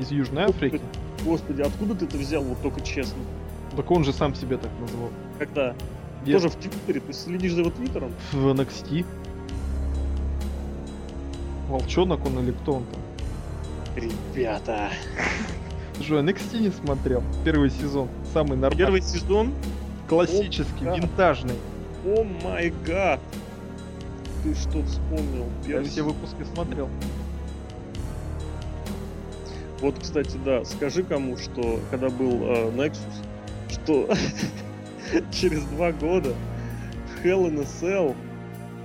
[0.00, 0.80] из Южной Африки.
[1.24, 3.22] Господи, откуда ты это взял, вот только честно?
[3.76, 5.10] Так он же сам себя так назвал.
[5.40, 5.74] Когда?
[6.26, 7.00] Я Тоже в Твиттере?
[7.00, 8.12] Ты следишь за его Твиттером?
[8.30, 9.06] в NXT.
[11.66, 13.00] Волчонок он или кто он там?
[13.96, 14.90] Ребята.
[15.98, 17.22] Что, NXT не смотрел?
[17.42, 18.08] Первый сезон.
[18.34, 18.76] Самый нормальный.
[18.76, 19.54] Первый сезон?
[20.10, 20.96] Классический, да.
[20.96, 21.56] винтажный.
[22.04, 23.20] О май гад.
[24.44, 25.46] Ты что вспомнил?
[25.62, 26.90] Я Первый все выпуски смотрел.
[29.80, 32.98] Вот, кстати, да, скажи кому, что когда был э, Nexus,
[33.70, 34.06] что
[35.32, 36.34] через два года
[37.22, 38.16] Hell in a Cell,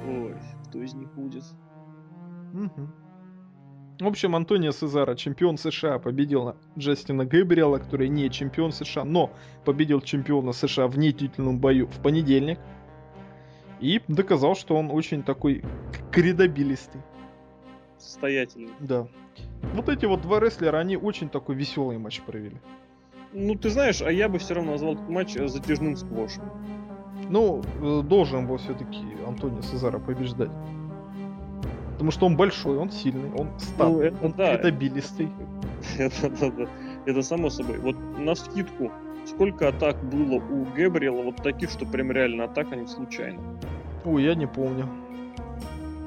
[0.08, 0.34] ой,
[0.68, 1.44] кто из них будет?
[2.54, 2.94] Мгм.
[4.00, 9.32] В общем, Антонио Сезаро, чемпион США, победил Джастина Гэбриэла, который не чемпион США, но
[9.64, 12.60] победил чемпиона США в нетитульном бою в понедельник.
[13.80, 15.64] И доказал, что он очень такой
[16.12, 17.02] кредабилистый.
[17.98, 18.74] Состоятельный.
[18.80, 19.08] Да.
[19.74, 22.58] Вот эти вот два рестлера, они очень такой веселый матч провели.
[23.38, 26.44] Ну, ты знаешь, а я бы все равно назвал этот матч э, затяжным сквошем.
[27.30, 30.52] Ну, э, должен был все-таки Антонио Сезаро побеждать.
[31.94, 34.56] Потому что он большой, он сильный, он статный, Ну, это он да.
[34.58, 35.30] кредабилистый.
[35.98, 36.68] это, да, да.
[37.06, 37.78] это само собой.
[37.80, 38.90] Вот на скидку,
[39.26, 43.42] сколько атак было у Гэбриэла вот таких, что прям реально атак, а не случайно?
[44.06, 44.88] Ой, я не помню.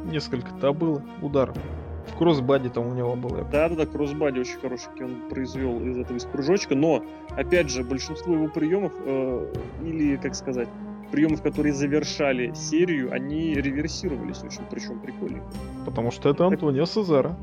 [0.07, 1.59] Несколько-то было ударов.
[2.19, 3.37] В кроссбаде там у него было.
[3.39, 3.53] я помню.
[3.53, 7.05] Да-да-да, кроссбади очень хороший он произвел из этого из прыжочка, но,
[7.37, 9.55] опять же, большинство его приемов, э,
[9.85, 10.69] или, как сказать,
[11.13, 15.43] приемов, которые завершали серию, они реверсировались очень, причем прикольно.
[15.87, 17.37] Потому что это Антонио Сезаро.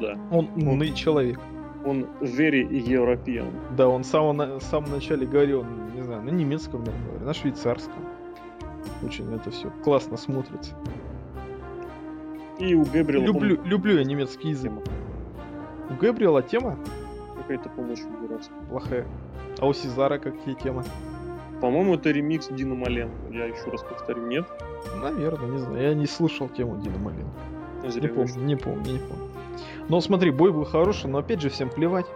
[0.00, 1.40] Да, Он умный человек.
[1.84, 3.50] он very European.
[3.76, 5.64] Да, он в самом, на- в самом начале говорил,
[5.96, 8.00] не знаю, на немецком, наверное, на швейцарском.
[9.04, 10.74] Очень это все классно смотрится.
[12.60, 14.70] И у Гэбриэла Люблю, по-моему, люблю я немецкий язык.
[14.70, 14.82] тема
[15.88, 16.78] У Габриэла тема
[17.38, 18.60] какая-то, очень дурацкая.
[18.68, 19.06] плохая.
[19.58, 20.84] А у Сезара какие темы?
[21.60, 23.14] По-моему, это ремикс Дина Маленко.
[23.32, 24.46] Я еще раз повторю, нет?
[25.02, 25.82] Наверное, не знаю.
[25.82, 26.98] Я не слышал тему Дина
[27.90, 29.30] зря Не помню, не помню, не помню.
[29.88, 32.06] Но смотри, бой был хороший, но опять же всем плевать.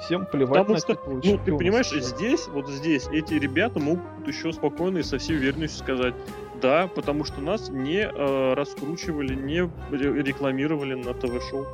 [0.00, 4.02] Всем плевать Потому на что, титул ну, ты понимаешь, здесь, вот здесь, эти ребята могут
[4.26, 6.14] еще спокойно и со всей уверенностью сказать,
[6.64, 11.66] да, потому что нас не э, раскручивали, не ре- рекламировали на ТВ-шоу.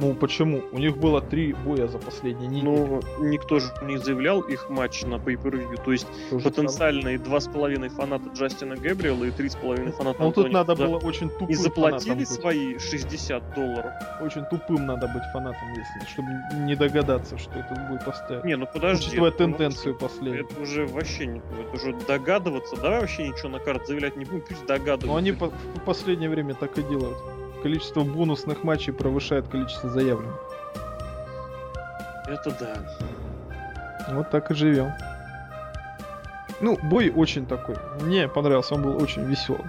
[0.00, 0.62] Ну почему?
[0.72, 2.64] У них было три боя за последние недели.
[2.64, 5.82] Но никто же не заявлял их матч на pay-per-view.
[5.84, 9.90] То есть То же потенциальные два с половиной фаната Джастина Гэбриэла и три с половиной
[9.92, 10.32] фаната самое.
[10.36, 12.28] Ну тут надо за- было очень тупым И заплатили фанатом быть.
[12.28, 13.92] свои 60 долларов.
[14.20, 16.28] Очень тупым надо быть фанатом, если, чтобы
[16.64, 18.44] не догадаться, что этот бой поставят.
[18.44, 19.08] Не, ну подожди.
[19.08, 20.44] Учитывая это, ну, тенденцию последнюю.
[20.46, 22.76] Это уже вообще не это уже догадываться.
[22.76, 25.06] Давай вообще ничего на карт заявлять не будем, пусть догадываются.
[25.08, 27.18] Но они по- в последнее время так и делают.
[27.62, 30.34] Количество бонусных матчей превышает количество заявленных.
[32.26, 34.14] Это да.
[34.14, 34.92] Вот так и живем.
[36.60, 37.76] Ну, бой очень такой.
[38.02, 39.64] Мне понравился, он был очень веселый.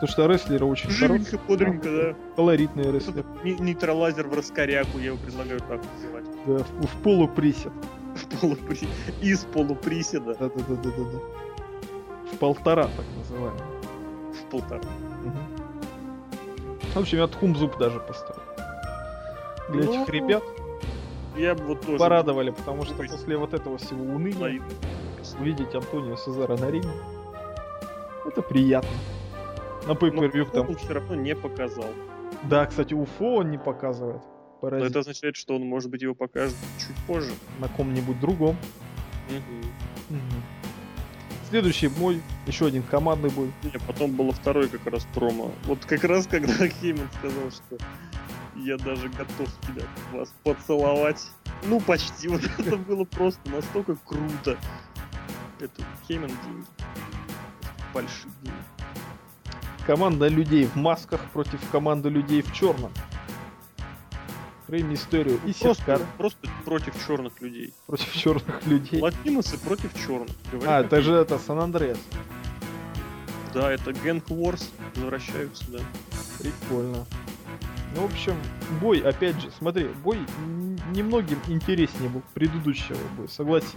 [0.00, 2.14] Потому что рестлеры очень Живенько, бодренько, да.
[2.34, 3.24] колоритные рестлеры.
[3.44, 6.24] Не- Нейтралайзер в раскоряку, я его предлагаю так называть.
[6.46, 7.72] Да, в, в полуприсед.
[8.16, 8.88] В полупри...
[9.20, 11.18] Из полуприседа Да-да-да-да-да.
[12.32, 13.60] В полтора, так называемый.
[14.32, 14.80] в полтора.
[15.24, 15.61] Мгм.
[16.94, 18.42] В общем, я Тхумзуб даже поставил.
[19.70, 20.42] Для Ну, этих ребят
[21.36, 21.98] Я бы вот тоже...
[21.98, 24.62] порадовали, потому что после вот этого всего уныния
[25.40, 26.90] увидеть Антонио Сезара на ринге,
[28.26, 28.90] это приятно.
[29.86, 30.68] На pay там.
[30.68, 31.86] он все равно не показал.
[32.44, 34.22] Да, кстати, Уфо он не показывает.
[34.60, 37.32] Но это означает, что он, может быть, его покажет чуть позже.
[37.58, 38.56] На ком-нибудь другом.
[39.28, 39.64] Мгм.
[40.10, 40.42] Мгм.
[41.52, 43.52] Следующий бой, еще один командный бой.
[43.62, 45.52] Не, потом было второй как раз промо.
[45.64, 47.76] Вот как раз когда Хейман сказал, что
[48.56, 49.82] я даже готов тебя
[50.14, 51.22] вас поцеловать.
[51.64, 52.28] Ну, почти.
[52.28, 54.56] Вот это было просто настолько круто.
[55.60, 56.66] Это Хейман деньги.
[57.92, 58.56] Большие деньги.
[59.86, 62.92] Команда людей в масках против команды людей в черном.
[64.68, 67.72] Рэй Мистерио и Просто, Синкара просто против черных людей.
[67.86, 69.00] против черных людей.
[69.00, 70.30] Латиносы против черных.
[70.66, 71.98] А, это же это Сан-Андреас.
[73.52, 75.78] Да, это Гэнг Wars возвращаются, да.
[76.38, 77.04] Прикольно.
[77.94, 78.34] Ну, в общем,
[78.80, 80.18] бой, опять же, смотри, бой
[80.92, 83.74] немногим интереснее был предыдущего боя, согласись.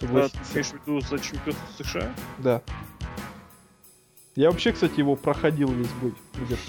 [0.00, 0.36] Ты Согласись.
[0.52, 2.12] имеешь в виду за чемпионство США?
[2.38, 2.60] Да.
[4.34, 6.12] Я вообще, кстати, его проходил весь бой.
[6.34, 6.60] где-то.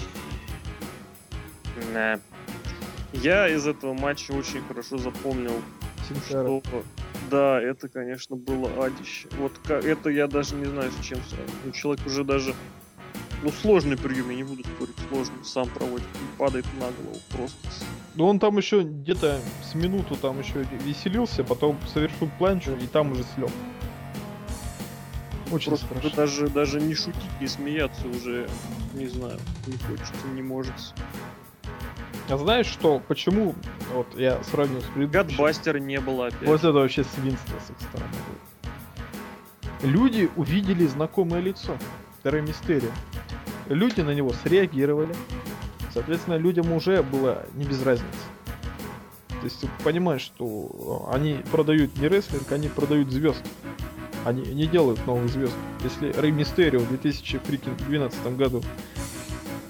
[3.13, 5.61] Я из этого матча очень хорошо запомнил,
[6.07, 6.47] Синкара.
[6.47, 6.83] что
[7.29, 9.27] да, это, конечно, было адище.
[9.39, 11.55] Вот это я даже не знаю, с чем сравнить.
[11.63, 12.53] Ну, человек уже даже
[13.43, 17.57] ну, сложный прием, я не буду спорить, сложный, сам проводит, и падает на голову просто.
[18.15, 19.39] Ну, он там еще где-то
[19.69, 23.49] с минуту там еще веселился, потом совершил планчу и там уже слег.
[25.51, 26.11] Очень Просто страшно.
[26.15, 28.47] даже, даже не шутить, не смеяться уже,
[28.93, 30.73] не знаю, не хочется, не может.
[32.29, 33.53] А знаешь что, почему,
[33.93, 35.37] вот я сравню с предыдущим.
[35.37, 36.47] Гадбастера не было опять.
[36.47, 38.13] Вот это вообще свинство с их стороны.
[39.81, 41.77] Люди увидели знакомое лицо.
[42.23, 42.89] Рэй Мистерио.
[43.67, 45.13] Люди на него среагировали.
[45.93, 48.07] Соответственно, людям уже было не без разницы.
[49.27, 53.43] То есть ты понимаешь, что они продают не рестлинг, они продают звезд.
[54.23, 55.53] Они не делают новых звезд.
[55.83, 58.63] Если Рэй Мистерио в 2012 году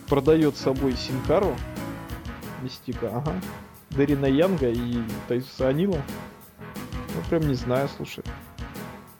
[0.07, 1.55] продает собой Синкару,
[2.63, 3.33] Мистика, ага,
[3.91, 6.01] Дарина Янга и Тайсуса Анила,
[7.15, 8.23] ну прям не знаю, слушай.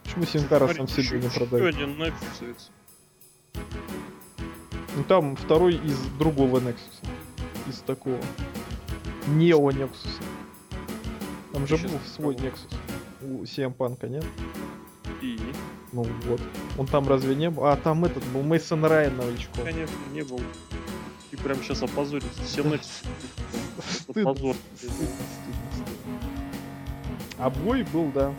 [0.03, 1.75] Почему Синкара сам себе не продает?
[1.75, 2.71] еще один нексусовец.
[4.95, 7.01] Ну там второй из другого Nexus.
[7.67, 8.19] Из такого.
[9.27, 10.21] Нео Nexus.
[11.51, 12.35] Там же был свой.
[12.35, 12.73] Nexus.
[13.21, 14.25] У CM Панка, нет?
[15.21, 15.39] И,
[15.93, 16.41] Ну вот.
[16.77, 17.65] Он там разве не был?
[17.65, 19.63] А, там этот был Мейсон Райан новичком.
[19.65, 20.41] конечно, не был.
[21.33, 22.43] И прям сейчас опозорился.
[22.43, 22.61] Все.
[22.61, 24.55] Стыдно, Позор.
[24.75, 26.19] стыдно, стыдно, стыдно.
[27.39, 28.31] А бой был, да.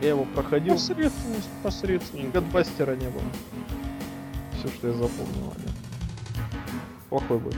[0.00, 0.74] Я его проходил.
[0.74, 2.30] Посредственность, посредственность.
[2.32, 3.22] Гадбастера не было.
[4.58, 5.52] Все, что я запомнил.
[5.56, 5.74] о нем.
[7.10, 7.52] Плохой бой.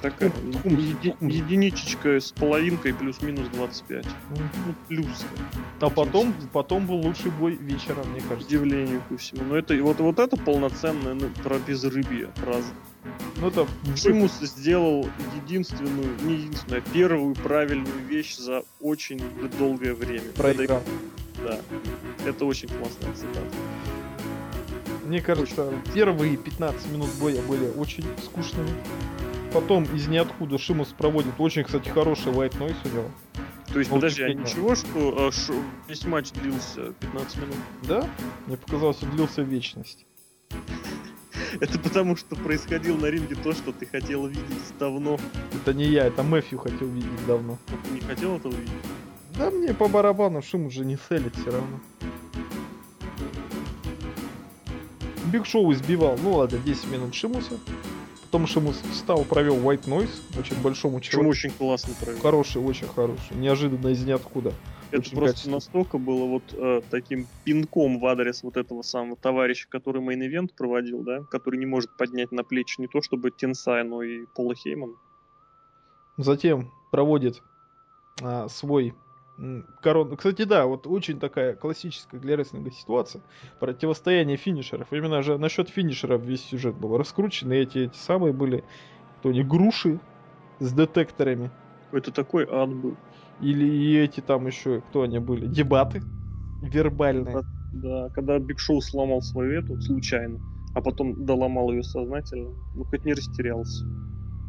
[0.00, 1.34] Такая Тхумс, еди- тхумс.
[1.34, 4.06] единичечка с половинкой плюс-минус 25.
[4.30, 5.26] Ну, плюс.
[5.80, 8.46] А потом, потом был лучший бой вечера, мне К кажется.
[8.46, 9.42] удивлению ко всему.
[9.48, 12.30] Но это, вот, вот это полноценное ну, про безрыбье.
[12.44, 12.64] Раз.
[13.40, 19.20] Ну это Шимус сделал единственную, не единственную, а первую правильную вещь за очень
[19.58, 20.30] долгое время.
[20.36, 20.82] проиграл.
[21.44, 21.60] Да.
[22.24, 23.46] Это очень классная цитата.
[25.04, 28.70] Мне кажется, первые 15 минут боя были очень скучными.
[29.52, 33.10] Потом из ниоткуда Шимус проводит очень, кстати, хороший white noise у него.
[33.72, 37.56] То есть, подожди, а ничего, что а, шо- весь матч длился 15 минут?
[37.86, 38.08] Да?
[38.46, 40.06] Мне показалось, он длился вечность.
[41.60, 44.44] Это потому, что происходило на ринге то, что ты хотел видеть
[44.78, 45.18] давно.
[45.54, 47.58] Это не я, это Мэфью хотел видеть давно.
[47.68, 48.72] Но ты не хотел этого видеть.
[49.38, 51.80] Да мне по барабану Шимус же не целит все равно.
[55.32, 57.58] Биг Шоу избивал, ну ладно, 10 минут Шимуса.
[58.26, 61.30] Потом Шимус встал, провел white noise очень большому человеку.
[61.30, 62.20] очень классно провел.
[62.20, 63.36] Хороший, очень хороший.
[63.36, 64.52] Неожиданно из ниоткуда.
[64.90, 65.56] Это очень просто качественно.
[65.56, 70.54] настолько было вот э, таким пинком в адрес вот этого самого товарища, который main event
[70.56, 74.54] проводил, да, который не может поднять на плечи не то чтобы Тенсай, но и Пола
[74.56, 74.94] Хеймана.
[76.16, 77.42] Затем проводит
[78.22, 78.94] а, свой
[79.38, 80.16] м, корон.
[80.16, 83.22] Кстати, да, вот очень такая классическая для рестлинга ситуация.
[83.58, 84.92] Противостояние финишеров.
[84.92, 87.52] Именно же насчет финишеров весь сюжет был раскручен.
[87.52, 88.64] И эти, эти самые были,
[89.20, 90.00] кто они, груши
[90.60, 91.50] с детекторами.
[91.92, 92.96] Это такой ад был.
[93.40, 96.02] Или и эти там еще, кто они были, дебаты
[96.60, 97.42] вербальные.
[97.72, 100.40] Да, когда Биг Шоу сломал свою эту случайно,
[100.72, 103.84] а потом доломал ее сознательно, ну хоть не растерялся.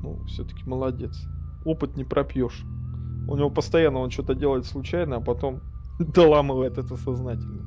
[0.01, 1.27] Ну, все-таки молодец.
[1.63, 2.65] Опыт не пропьешь.
[3.27, 5.61] У него постоянно он что-то делает случайно, а потом
[5.99, 7.65] доламывает это сознательно.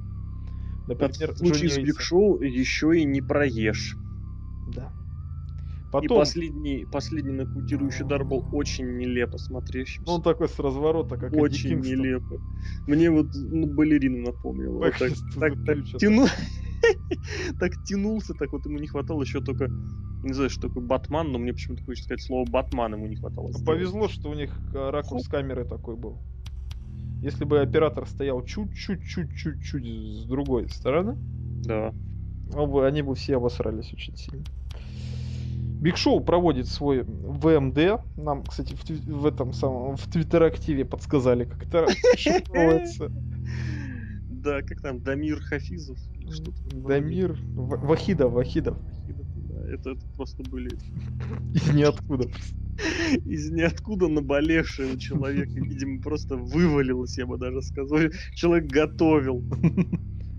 [0.87, 2.01] Например, в случае с Биг.
[2.01, 3.97] Шоу еще и не проешь.
[4.75, 4.91] Да.
[5.89, 10.09] И Потом, последний, последний нокаутирующий удар был очень нелепо смотревшимся.
[10.09, 12.41] ну он такой с разворота, как очень нелепо.
[12.87, 14.79] Мне вот ну, балерину напомнило.
[14.79, 16.27] Вот так, так, так, тяну...
[17.59, 19.69] так тянулся, так вот ему не хватало еще только,
[20.23, 23.47] не знаю, что такое Батман, но мне почему-то хочется сказать слово Батман ему не хватало.
[23.47, 23.67] Ну, сделать.
[23.67, 26.19] Повезло, что у них э, ракурс камеры такой был.
[27.23, 29.85] Если бы оператор стоял чуть-чуть-чуть-чуть-чуть
[30.23, 31.17] с другой стороны,
[31.65, 31.93] Да.
[32.55, 34.45] он бы- они бы все обосрались очень сильно.
[35.81, 38.03] Биг Шоу проводит свой ВМД.
[38.19, 43.11] Нам, кстати, в, в этом самом в Твиттер-активе подсказали, как это расшифровывается.
[44.43, 45.99] Да, как там, Дамир Хафизов?
[46.73, 48.79] Дамир Вахидов, Вахидов.
[49.71, 50.71] Это, это просто были...
[51.55, 52.29] Из ниоткуда.
[53.25, 57.99] из ниоткуда наболевшего человека, видимо, просто вывалилось, я бы даже сказал.
[58.35, 59.43] Человек готовил.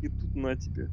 [0.02, 0.90] И тут на тебе.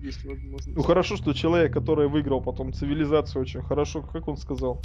[0.00, 0.76] Есть возможность.
[0.76, 4.82] Ну хорошо, что человек, который выиграл потом цивилизацию очень хорошо, как он сказал,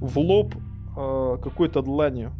[0.00, 0.54] в лоб
[0.96, 2.32] э, какой-то дланью.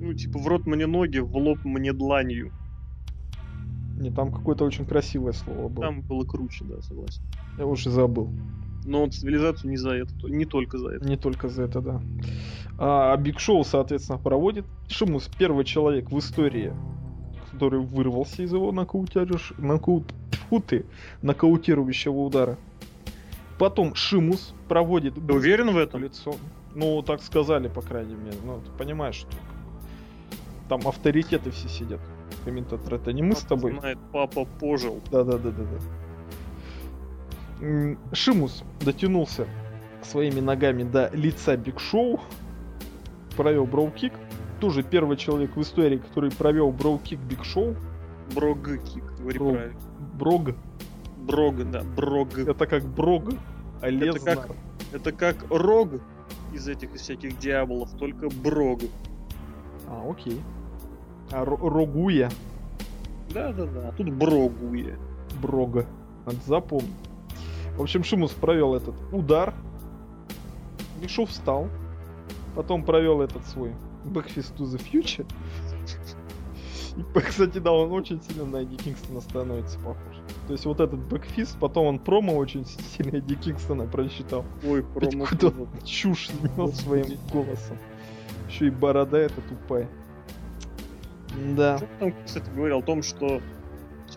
[0.00, 2.52] Ну, типа, в рот мне ноги, в лоб мне дланью.
[3.98, 5.86] Не, там какое-то очень красивое слово было.
[5.86, 7.22] Там было круче, да, согласен.
[7.58, 8.30] Я уже забыл.
[8.84, 11.08] Но вот цивилизацию не за это, не только за это.
[11.08, 12.02] Не только за это, да.
[12.78, 14.66] А Биг Шоу, соответственно, проводит.
[14.88, 16.74] Шимус первый человек в истории,
[17.52, 20.84] который вырвался из его нокаутирующего, нокаут, тьфу ты,
[21.22, 22.58] нокаутирующего удара.
[23.58, 25.14] Потом Шимус проводит...
[25.14, 26.02] Ты уверен в этом?
[26.02, 26.34] Лицо.
[26.74, 28.36] Ну, так сказали, по крайней мере.
[28.44, 29.36] Ну, ты понимаешь, что
[30.68, 32.00] там авторитеты все сидят.
[32.44, 33.78] Комментаторы, это не мы с тобой.
[33.78, 35.00] Знает, папа пожил.
[35.10, 36.03] Да-да-да-да-да.
[38.12, 39.46] Шимус дотянулся
[40.02, 42.20] своими ногами до лица Биг Шоу,
[43.36, 44.12] провел Brogue kick.
[44.60, 47.74] Тоже первый человек в истории, который провел Brogue kick Биг Шоу.
[48.34, 49.52] Brogue kick, говори Brogue.
[49.52, 49.80] правильно.
[50.14, 50.50] Brogue.
[51.18, 52.38] Brogue, да, brogue.
[52.38, 53.34] Это как Brogue,
[53.80, 54.48] а Это как,
[54.92, 55.88] это как рог
[56.52, 58.80] из этих всяких дьяволов, только brogue.
[59.88, 60.40] А, окей.
[61.30, 62.30] А Ро- Рогуя,
[63.32, 64.98] Да-да-да, а тут брогуя.
[65.40, 65.86] Брога.
[66.26, 66.90] Надо запомнить.
[67.76, 69.54] В общем, Шимус провел этот удар.
[71.00, 71.68] Биг Шоу встал.
[72.54, 73.72] Потом провел этот свой
[74.04, 75.26] Backfist to the Future.
[76.96, 80.16] И, кстати, да, он очень сильно на Эдди Кингстона становится похож.
[80.46, 84.44] То есть вот этот бэкфист, потом он промо очень сильно Эдди Кингстона просчитал.
[84.64, 85.24] Ой, промо.
[85.24, 87.78] какую-то чушь нес своим голосом.
[88.48, 89.88] Еще и борода эта тупая.
[91.56, 93.40] Да, там, кстати, говорил о том, что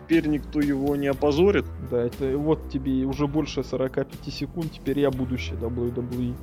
[0.08, 1.66] теперь никто его не опозорит.
[1.90, 6.34] да, это вот тебе уже больше 45 секунд, теперь я будущее WWE.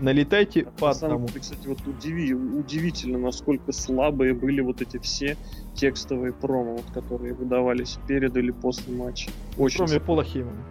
[0.00, 1.28] Налетайте по На самом одному.
[1.28, 5.36] деле, кстати, вот удиви, удивительно, насколько слабые были вот эти все
[5.74, 9.30] текстовые промо, вот, которые выдавались перед или после матча.
[9.56, 9.84] Очень.
[9.84, 10.64] Кроме Пола Хеймана.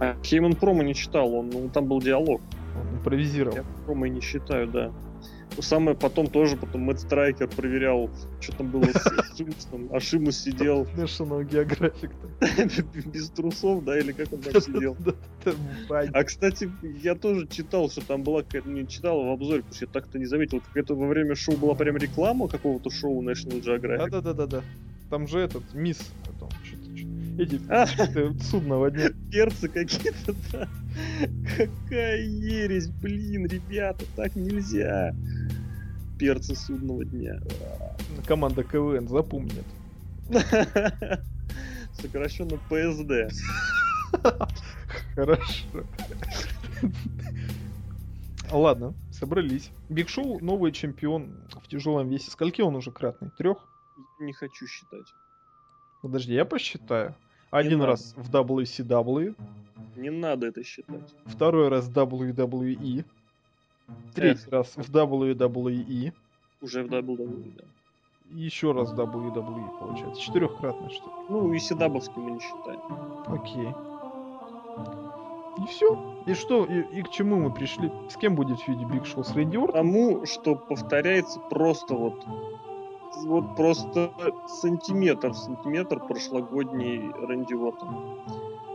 [0.00, 2.42] А Хейман промо не читал, он, ну, там был диалог.
[2.78, 3.56] Он импровизировал.
[3.56, 4.92] Я промо и не считаю, да.
[5.58, 8.08] Ну, Самое потом тоже, потом Мэтт Страйкер проверял,
[8.40, 12.12] что там было с Шимусом, а Шимус сидел National Geographic.
[13.12, 14.96] без трусов, да, или как он там сидел.
[15.90, 16.70] А, кстати,
[17.02, 20.20] я тоже читал, что там была какая-то, не читал в обзоре, потому что я так-то
[20.20, 24.10] не заметил, какая-то во время шоу была прям реклама какого-то шоу National Geographic.
[24.10, 24.62] Да-да-да-да.
[25.10, 26.50] Там же этот, мисс, потом.
[27.38, 27.60] Эти
[28.42, 29.10] судного дня.
[29.30, 30.68] Перцы какие-то, да.
[31.56, 35.14] Какая ересь, блин, ребята, так нельзя.
[36.18, 37.40] Перцы судного дня.
[38.26, 39.64] Команда КВН запомнит.
[41.92, 43.32] Сокращенно ПСД.
[45.14, 45.84] Хорошо.
[48.50, 49.70] Ладно, собрались.
[49.88, 52.32] Биг Шоу новый чемпион в тяжелом весе.
[52.32, 53.30] Скольки он уже кратный?
[53.38, 53.58] Трех?
[54.18, 55.06] Не хочу считать.
[56.02, 57.14] Подожди, я посчитаю.
[57.50, 57.90] Один надо.
[57.92, 59.34] раз в WCW,
[59.96, 61.14] Не надо это считать.
[61.26, 63.04] второй раз в WWE,
[64.14, 66.12] третий раз в WWE,
[66.60, 67.64] Уже в WWE, да.
[68.30, 70.20] еще раз в WWE, получается.
[70.20, 71.12] Четырехкратно, что ли?
[71.30, 72.80] Ну, и седабовский мы не считаем.
[73.26, 73.68] Окей.
[75.58, 76.22] И все.
[76.26, 76.64] И что?
[76.66, 77.90] И, и к чему мы пришли?
[78.10, 79.24] С кем будет в фиде Биг Шоу?
[79.24, 79.72] С Рэнди Ортоном?
[79.72, 82.24] Тому, что повторяется просто вот
[83.16, 84.12] вот просто
[84.46, 88.18] сантиметр в сантиметр прошлогодний Рэнди Уортон.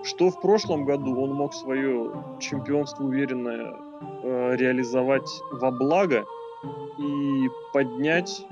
[0.03, 3.75] Что в прошлом году он мог свое чемпионство уверенное
[4.23, 6.25] э, реализовать во благо
[6.97, 8.45] и поднять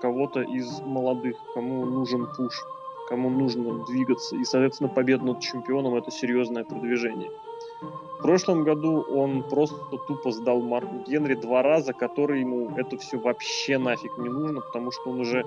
[0.00, 2.54] кого-то из молодых, кому нужен пуш,
[3.08, 4.36] кому нужно двигаться.
[4.36, 7.30] И, соответственно, победа над чемпионом это серьезное продвижение.
[8.18, 9.76] В прошлом году он просто
[10.06, 14.92] тупо сдал Марку Генри два раза, которые ему это все вообще нафиг не нужно, потому
[14.92, 15.44] что он уже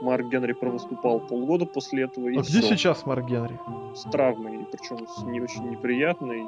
[0.00, 2.28] Марк Генри провыступал полгода после этого.
[2.28, 3.60] И А где всё сейчас Марк Генри?
[3.94, 6.46] с травмой, причем с не очень неприятной.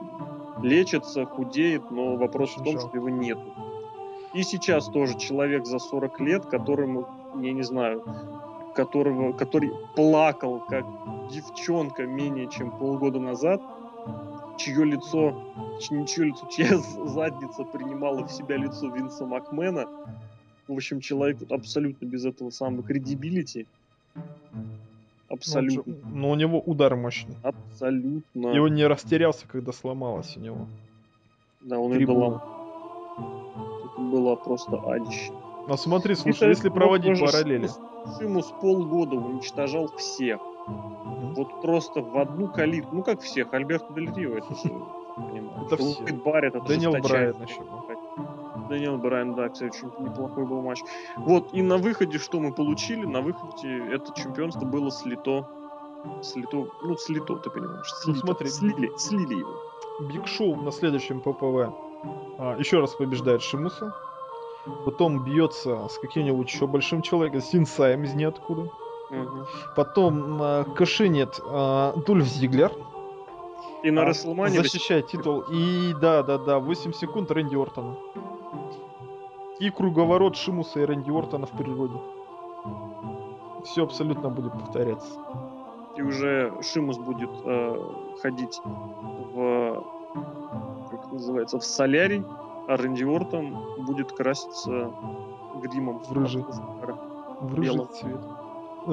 [0.62, 2.88] Лечится, худеет, но вопрос в Очень том, жалко.
[2.88, 3.42] что его нету.
[4.32, 7.06] И сейчас тоже человек за 40 лет, которому,
[7.40, 8.02] я не знаю,
[8.74, 10.84] которого, который плакал как
[11.30, 13.60] девчонка менее чем полгода назад,
[14.60, 15.34] чье лицо,
[15.80, 19.86] чье лицо, чья задница принимала в себя лицо Винса Макмена.
[20.68, 23.66] В общем, человек абсолютно без этого самого кредибилити.
[25.28, 25.94] Абсолютно.
[26.04, 27.36] Ну, Но у него удар мощный.
[27.42, 28.48] Абсолютно.
[28.52, 30.66] И он не растерялся, когда сломалось у него.
[31.60, 32.42] Да, он и дала.
[33.92, 35.32] Это было просто адище.
[35.68, 37.66] Но смотри, слушай, если проводить параллели.
[37.68, 37.78] С-
[38.18, 40.40] Шимус полгода уничтожал всех.
[40.66, 42.96] Вот просто в одну калитку.
[42.96, 44.72] Ну как всех, Альберто Дель Рио, это же.
[45.66, 46.14] Это все.
[46.14, 47.62] Барретт, это Дэниел Брайан еще.
[48.68, 50.80] Дэниел Брайан, да, кстати, очень неплохой был матч.
[51.16, 53.04] Вот, и на выходе что мы получили?
[53.04, 55.48] На выходе это чемпионство было слито.
[56.22, 57.90] Слито, ну, слито, ты понимаешь.
[58.06, 58.26] Ну, слито.
[58.26, 58.48] смотри.
[58.48, 59.54] Слили, слили его.
[60.08, 61.74] Биг Шоу на следующем ППВ
[62.38, 63.94] а, еще раз побеждает Шимуса.
[64.84, 68.70] Потом бьется с каким-нибудь еще большим человеком, с Инсаем из ниоткуда.
[69.76, 72.72] Потом а, кашинет а, Дульф Зиглер.
[73.82, 75.40] И на а, Расселмане защищает титул.
[75.50, 77.96] И да, да, да, 8 секунд Рэнди Ортона.
[79.58, 81.98] И круговорот Шимуса и Рэнди Ортона в природе.
[83.64, 85.10] Все абсолютно будет повторяться.
[85.96, 87.76] и уже Шимус будет э,
[88.22, 89.84] ходить в
[90.90, 92.24] как это называется в солярий,
[92.68, 94.92] а Рэнди Ортон будет краситься
[95.62, 96.44] гримом В рыжий.
[97.40, 97.88] В рыжий Белым.
[97.88, 98.20] цвет.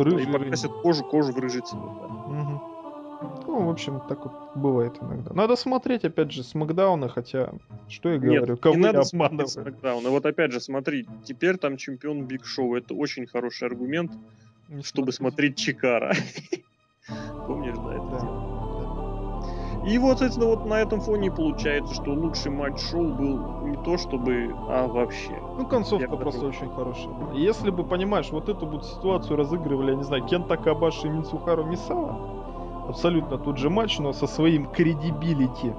[0.03, 0.37] Рыжий и Рэнди.
[0.43, 1.81] покрасит кожу кожу в рыжий цвет.
[1.99, 2.07] да.
[2.07, 2.61] Мгм.
[3.47, 5.33] Ну, в общем, так вот бывает иногда.
[5.33, 7.51] Надо смотреть, опять же, с Макдауна, хотя,
[7.89, 9.49] что я говорю, Нет, кого не надо смотреть?
[9.49, 10.05] Смакдаун.
[10.05, 12.75] И вот опять же, смотри, теперь там чемпион Биг Шоу.
[12.75, 14.11] Это очень хороший аргумент,
[14.67, 15.31] Не чтобы смотрю.
[15.31, 16.13] смотреть Чикара.
[17.47, 18.36] Помнишь, да, это Да.
[19.87, 23.97] И вот это вот на этом фоне получается, что лучший матч шоу был не то
[23.97, 25.31] чтобы, а вообще.
[25.57, 26.55] Ну, концовка Я просто готов.
[26.55, 31.07] очень хорошая Если бы, понимаешь, вот эту вот ситуацию разыгрывали, я не знаю, Кента Кабаши
[31.07, 32.17] и Мицухару Мисава,
[32.89, 35.73] абсолютно тот же матч, но со своим кредибилити,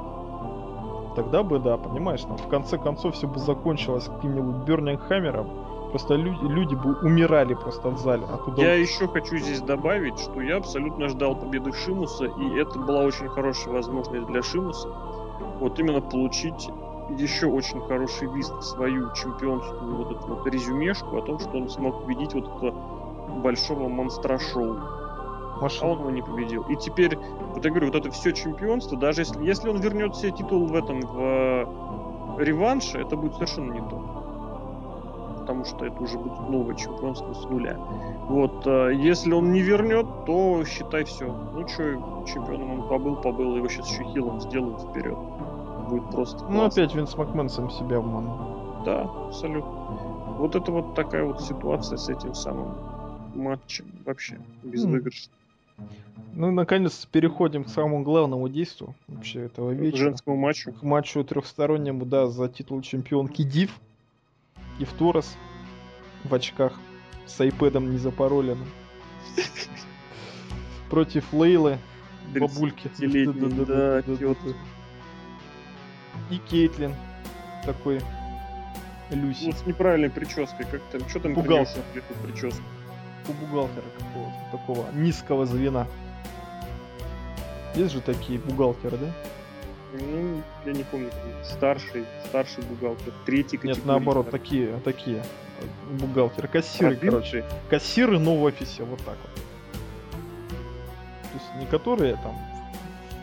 [1.15, 5.49] тогда бы, да, понимаешь, там, в конце концов все бы закончилось каким-нибудь Бернинг Хаммером,
[5.89, 10.41] просто люди, люди бы умирали просто в зале от Я еще хочу здесь добавить, что
[10.41, 14.89] я абсолютно ждал победы Шимуса, и это была очень хорошая возможность для Шимуса.
[15.61, 16.69] Вот именно получить
[17.17, 21.69] еще очень хороший вист в свою чемпионскую вот эту вот резюмешку о том, что он
[21.69, 22.73] смог победить вот этого
[23.41, 24.77] большого монстра-шоу.
[25.59, 25.91] А Машина.
[25.91, 26.63] он его не победил.
[26.69, 30.31] И теперь, вот я говорю, вот это все чемпионство, даже если, если он вернет себе
[30.31, 34.18] титул в этом, в э, реванше, это будет совершенно не то.
[35.49, 37.79] Потому что это уже будет новое чемпионство с нуля.
[38.29, 41.25] Вот, э, если он не вернет, то считай все.
[41.55, 41.83] Ну что,
[42.31, 45.17] чемпионом он побыл, побыл, его сейчас еще хилом сделают вперед.
[45.89, 46.67] Будет просто Ну, классно.
[46.83, 48.85] опять Винс Макмен сам себя обманул.
[48.85, 49.71] Да, абсолютно.
[50.39, 52.75] Вот это вот такая вот ситуация с этим самым
[53.35, 54.91] матчем вообще без М.
[54.93, 55.31] выигрыша.
[56.35, 59.97] Ну, наконец переходим к самому главному действию вообще этого К вечера.
[60.11, 60.73] женскому матчу.
[60.75, 63.81] к матчу трехстороннему, да, за титул чемпионки Див.
[64.79, 65.37] И в Торос
[66.25, 66.73] в очках
[67.27, 68.69] с айпэдом не запароленным.
[70.91, 71.79] Против Лейлы,
[72.35, 72.89] бабульки.
[72.99, 74.35] 30-летней, да.
[76.31, 76.95] И Кейтлин
[77.65, 78.01] такой
[79.11, 79.47] Люси.
[79.47, 81.83] Вот с неправильной прической, как там, что там Бухгалтер.
[82.23, 82.63] прическу?
[83.29, 85.87] у бухгалтера какого-то такого низкого звена.
[87.75, 89.13] Есть же такие бухгалтеры, да?
[89.93, 91.11] Ну, я не помню,
[91.43, 93.77] старший, старший бухгалтер, третий категории.
[93.79, 97.43] Нет, наоборот, такие, такие э, бухгалтеры, кассиры, Продвинутый.
[97.43, 97.59] короче.
[97.71, 99.35] Кассиры, но в офисе, вот так вот.
[101.23, 102.37] То есть не которые там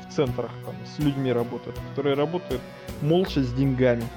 [0.07, 2.61] в центрах там, с людьми работают, а которые работают
[3.01, 4.07] молча с деньгами.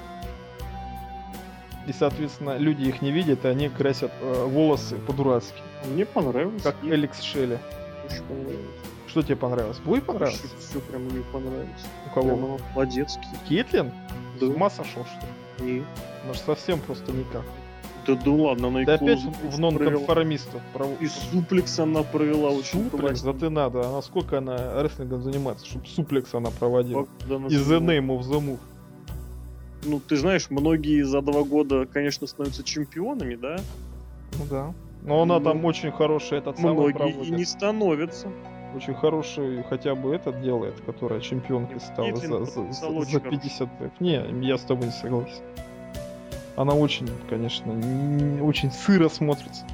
[1.87, 5.61] И, соответственно, люди их не видят, и они красят э, волосы по-дурацки.
[5.85, 6.61] Мне понравилось.
[6.63, 7.59] Как Эликс Шелли.
[8.05, 8.88] очень понравилось.
[9.09, 9.79] Что тебе понравилось?
[9.83, 10.41] Бой понравилось?
[10.59, 11.85] Все прям мне понравилось.
[12.05, 12.27] У кого?
[12.29, 13.23] Прямо молодецкий.
[13.47, 13.91] Кейтлин?
[14.39, 14.45] Да.
[14.45, 15.71] С ума сошел, что ли?
[15.73, 15.83] Не.
[16.23, 17.43] Она же совсем просто никак.
[18.07, 20.61] Да, да ладно, она и Да опять клоузу в нонконформистов.
[20.73, 23.87] пров- И суплекс она провела очень Суплекс, да ты надо.
[23.89, 27.07] Она сколько она рестлингом занимается, чтобы суплекс она проводила.
[27.29, 27.79] Она Из The.
[27.79, 28.59] Name of the Move.
[29.85, 33.57] Ну, ты знаешь, многие за два года, конечно, становятся чемпионами, да?
[34.37, 34.73] Ну да.
[35.03, 37.23] Но она Ну, там очень хороший этот самый Многие проводит.
[37.27, 38.27] и не становятся.
[38.75, 43.39] Очень хороший хотя бы этот делает, которая чемпионкой стала за, за, за, очень за хороший.
[43.41, 43.91] 50 бэк.
[43.99, 45.41] Не, я с тобой не согласен.
[46.55, 49.65] Она очень, конечно, н- очень сыро смотрится.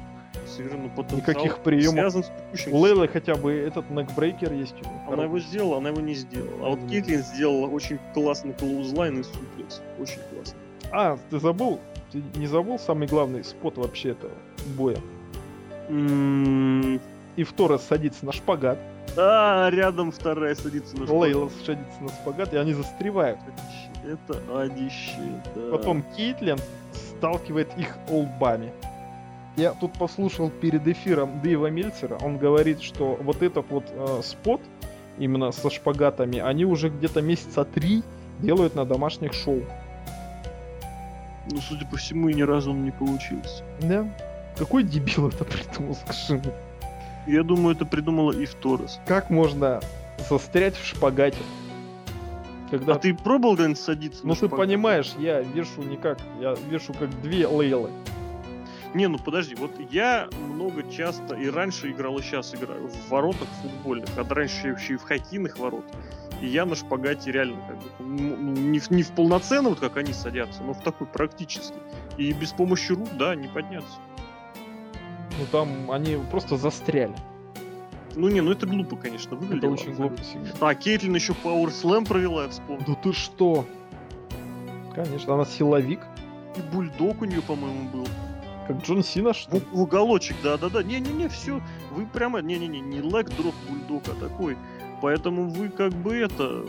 [0.46, 1.18] Совершенно потенциал.
[1.20, 1.92] Никаких приемов.
[1.94, 2.72] Связан с текущим.
[2.72, 5.02] У Лейлы хотя бы этот некбрейкер есть у нее.
[5.10, 6.66] Она его сделала, она его не сделала.
[6.66, 6.88] А вот.
[6.88, 9.82] Кейтлин сделала очень классный клоузлайн и суплекс.
[9.98, 10.58] Очень классно.
[10.92, 11.80] А, ты забыл?
[12.12, 14.32] Ты не забыл самый главный спот вообще этого
[14.76, 14.96] боя?
[15.88, 17.00] М,
[17.36, 18.78] И в Торрес садится на шпагат,
[19.16, 23.38] А, рядом вторая садится на Лейла садится на шпагат, и они застревают.
[23.40, 24.20] шпагат.
[24.28, 25.70] Это адище, да.
[25.70, 26.58] Потом Кейтлин
[26.92, 28.72] сталкивает их лбами.
[29.56, 34.60] Я тут послушал перед эфиром Дэйва Мельцера, он говорит, что вот этот вот э, спот,
[35.18, 38.02] именно со шпагатами, они уже где-то месяца три
[38.40, 39.62] делают на домашних шоу.
[41.50, 43.62] Ну, судя по всему, и ни разу он не получился.
[43.80, 44.06] Да?
[44.58, 46.52] Какой дебил это придумал, скажи мне?
[47.26, 49.00] Я думаю, это придумала и Торрес.
[49.06, 49.80] Как можно
[50.28, 51.38] застрять в шпагате?
[52.70, 52.94] Когда...
[52.94, 54.26] А ты пробовал когда-нибудь садиться?
[54.26, 54.58] Ну ты шпагат?
[54.58, 57.90] понимаешь, я вешу не как, я вешу как две лейлы.
[58.94, 63.48] Не, ну подожди, вот я много часто и раньше играл, и сейчас играю в воротах
[63.60, 65.94] футбольных, а раньше вообще и в хоккейных воротах.
[66.40, 69.96] И я на шпагате реально как бы, ну, не, в, не в полноценно, вот как
[69.96, 71.76] они садятся, но в такой практически.
[72.16, 73.96] И без помощи рук, да, не подняться.
[75.38, 77.14] Ну там они просто застряли.
[78.14, 79.72] Ну не, ну это глупо, конечно, Это выглядело.
[79.72, 80.52] очень глупо сегодня.
[80.60, 82.84] А, Кейтлин еще Power Slam провела, я вспомнил.
[82.86, 83.66] Да ты что?
[84.94, 86.00] Конечно, она силовик.
[86.56, 88.06] И бульдог у нее, по-моему, был.
[88.66, 89.62] Как Джон Сина, что ли?
[89.70, 90.82] В, в уголочек, да-да-да.
[90.82, 91.60] Не-не-не, все.
[91.92, 94.56] Вы прямо, не-не-не, не лэг дроп бульдог, а такой.
[95.02, 96.64] Поэтому вы как бы это...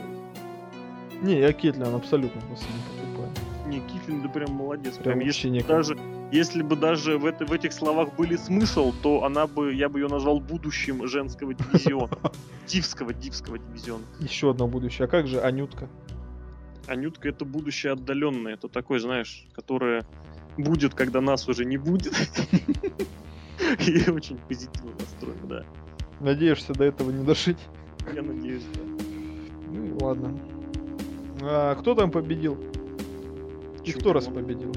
[1.22, 3.32] Не, я Кетлин абсолютно просто не покупаю.
[3.68, 4.98] Не, Китлин, да прям молодец.
[4.98, 5.68] Прям Прям, если никак.
[5.68, 5.98] даже,
[6.32, 10.00] если бы даже в, это, в этих словах были смысл, то она бы, я бы
[10.00, 12.18] ее назвал будущим женского дивизиона.
[12.68, 14.04] Дивского, дивского дивизиона.
[14.20, 15.06] Еще одно будущее.
[15.06, 15.90] А как же Анютка?
[16.86, 18.56] Анютка это будущее отдаленное.
[18.56, 20.06] Это такой, знаешь, которое
[20.58, 22.14] будет, когда нас уже не будет.
[23.88, 25.64] И очень позитивно настроен, да.
[26.20, 27.60] Надеешься до этого не дожить?
[28.14, 28.82] Я надеюсь, да.
[29.72, 30.40] Ну ладно.
[31.42, 32.58] А, кто там победил?
[33.86, 34.74] И кто раз победил?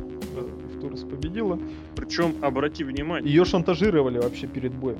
[0.80, 1.58] Да, Ифторас победила.
[1.96, 4.98] Причем, обрати внимание, Ее шантажировали вообще перед боем.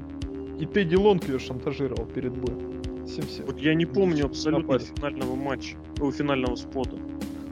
[0.58, 3.06] И Тедди Лонг ее шантажировал перед боем.
[3.06, 3.42] Всем все.
[3.44, 4.92] вот я не помню абсолютно Напасть.
[4.96, 6.96] финального матча, о, финального спота.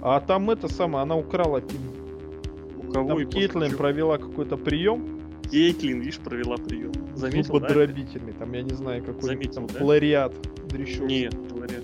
[0.02, 1.80] А там это самое, она украла пин.
[2.76, 5.20] У кого Там и Кейтлин провела какой-то прием.
[5.50, 6.92] Кейтлин, видишь, провела прием.
[7.14, 7.68] Заметил, да?
[7.68, 8.32] Зубодробительный.
[8.34, 9.84] Там, я не знаю, какой Заметил, там да?
[9.84, 10.34] лариат
[10.68, 11.00] дрещев.
[11.00, 11.82] Нет, говорят.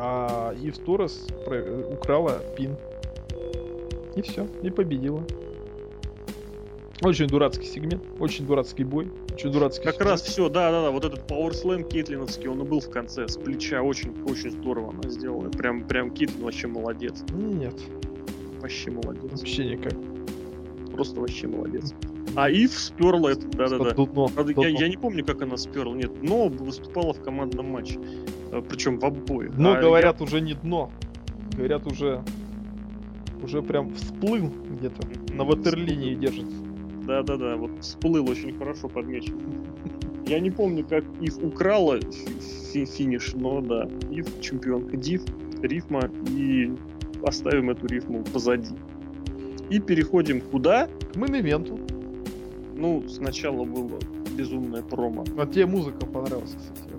[0.00, 1.26] А Ив Торрес
[1.92, 2.76] украла пин.
[4.14, 4.46] И все.
[4.62, 5.22] И победила.
[7.02, 9.84] Очень дурацкий сегмент, очень дурацкий бой, очень дурацкий.
[9.84, 10.08] Как сюжет.
[10.08, 13.36] раз все, да, да, да, вот этот Slam Кейтлиновский, он и был в конце, с
[13.36, 15.48] плеча, очень, очень здорово она сделала.
[15.48, 17.22] Прям, прям Кейтлин вообще молодец.
[17.32, 17.74] Нет,
[18.60, 19.30] Вообще молодец.
[19.30, 19.92] вообще никак.
[20.92, 21.94] Просто вообще молодец.
[22.34, 23.94] А Ив сперла это, да-да-да.
[23.94, 28.00] Правда, я, я не помню, как она сперла, нет, но выступала в командном матче.
[28.68, 29.54] Причем в обоих.
[29.56, 30.90] Дно, А говорят, уже не дно.
[31.56, 32.22] Говорят, уже
[33.42, 35.06] уже прям всплыл где-то.
[35.34, 36.56] На ватерлинии держится.
[36.56, 39.38] я- Да-да-да, вот всплыл очень хорошо подмечен.
[40.26, 42.40] Я не помню, как Ив украла фи-
[42.72, 44.96] фи- финиш, но да, Ив чемпионка.
[44.96, 45.22] Див,
[45.62, 46.72] рифма, и
[47.22, 48.74] оставим эту рифму позади.
[49.70, 50.86] И переходим куда?
[50.86, 51.78] К main event у.
[52.76, 53.98] Ну, сначала было
[54.36, 55.24] безумное промо.
[55.38, 56.90] А тебе музыка понравилась, кстати,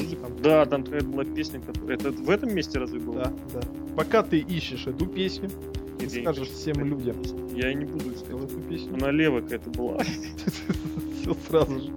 [0.00, 0.42] Песня там.
[0.42, 1.96] Да, там такая была песня, которая...
[1.96, 3.24] Это в этом месте разве была?
[3.24, 3.60] Да, да.
[3.96, 5.50] Пока ты ищешь эту песню,
[5.98, 6.90] ты скажешь всем сказать.
[6.92, 7.16] людям,
[7.54, 8.30] Я и не буду искать.
[8.34, 8.94] эту песню.
[8.94, 9.98] Она левая какая-то была.
[11.22, 11.90] Все сразу же.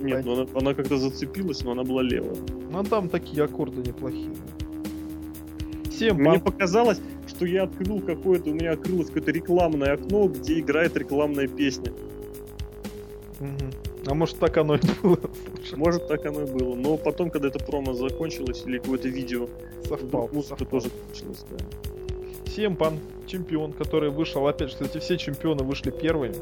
[0.00, 2.36] Нет, ну она, она как-то зацепилась, но она была левая.
[2.70, 4.30] Ну там такие аккорды неплохие.
[5.90, 10.60] Всем Мне пан- показалось, что я открыл какое-то, у меня открылось какое-то рекламное окно, где
[10.60, 11.92] играет рекламная песня.
[13.40, 13.70] Мгм.
[14.08, 15.18] А может так оно и было.
[15.76, 16.74] Может, так оно и было.
[16.74, 19.48] Но потом, когда это промо закончилось, или какое-то видео,
[19.86, 20.06] Совпал.
[20.26, 20.80] вдруг музыка совпал.
[20.80, 21.56] тоже кончилась, да.
[22.46, 26.34] Всем пан чемпион, который вышел, опять же, кстати, все чемпионы вышли первыми.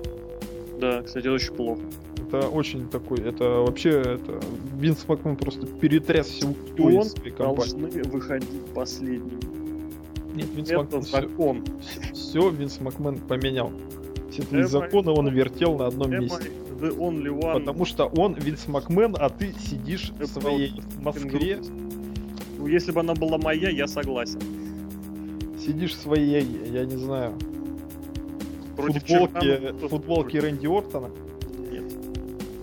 [0.81, 1.81] Да, кстати, это очень плохо.
[2.29, 4.41] Это очень такой, это вообще, это
[4.79, 7.73] Винс Макмен просто перетряс всю Он своей компании.
[7.73, 9.41] должны выходить последним.
[10.35, 11.64] Нет, Винс Это Макмен закон.
[12.12, 13.73] все, Винс Макмен поменял.
[14.31, 16.51] Все твои законы он вертел на одном месте.
[16.81, 17.61] The only one?
[17.61, 21.61] Потому что он Винс Макмен, а ты сидишь в своей Москве.
[22.59, 24.41] Ну, если бы она была моя, я согласен.
[25.59, 27.35] сидишь в своей, я не знаю,
[28.77, 31.11] Против футболке, Черканова кто футболке Рэнди Ортона.
[31.70, 31.85] Нет.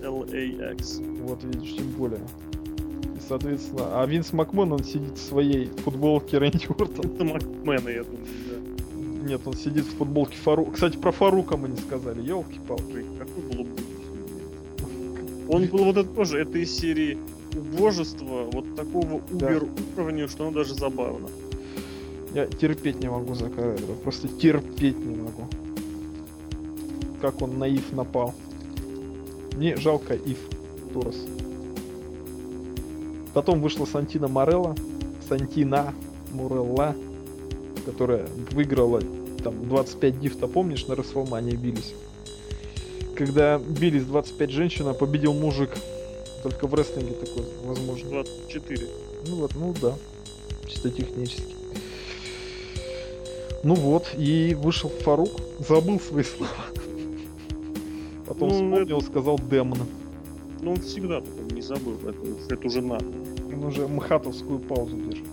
[0.00, 1.22] LAX.
[1.22, 2.20] Вот видишь, тем более.
[2.20, 7.12] И, соответственно, а Винс Макмен, он сидит в своей футболке Рэнди Ортона.
[7.12, 9.28] Это Макмена, я думаю, да.
[9.28, 10.72] Нет, он сидит в футболке Фарука.
[10.72, 12.94] Кстати, про Фарука мы не сказали, елки-палки.
[12.94, 13.73] Ой, Какой был.
[15.48, 17.18] Он был вот это тоже, это из серии
[17.54, 19.66] убожества, вот такого убер
[19.96, 21.28] уровня, что оно даже забавно.
[22.34, 25.46] Я терпеть не могу за Карелла, просто терпеть не могу.
[27.20, 28.34] Как он на Ив напал.
[29.56, 30.38] Мне жалко Ив
[30.92, 31.16] Торрес.
[33.34, 34.74] Потом вышла Сантина Морелла,
[35.28, 35.94] Сантина
[36.32, 36.96] Морелла,
[37.86, 39.00] которая выиграла
[39.42, 41.94] там 25 дифта, помнишь, на Расселмане бились?
[43.16, 45.70] Когда бились 25 женщин, а победил мужик.
[46.42, 48.10] Только в рестлинге такое возможно.
[48.10, 48.86] 24.
[49.28, 49.94] Ну вот, ну да.
[50.66, 51.54] Чисто технически.
[53.62, 55.30] Ну вот, и вышел Фарук,
[55.66, 56.50] забыл свои слова.
[58.26, 59.78] Потом Ну, вспомнил, сказал Демон.
[60.60, 63.06] Ну, он всегда такой не забыл, это, это уже надо.
[63.52, 65.24] Он уже мхатовскую паузу держит.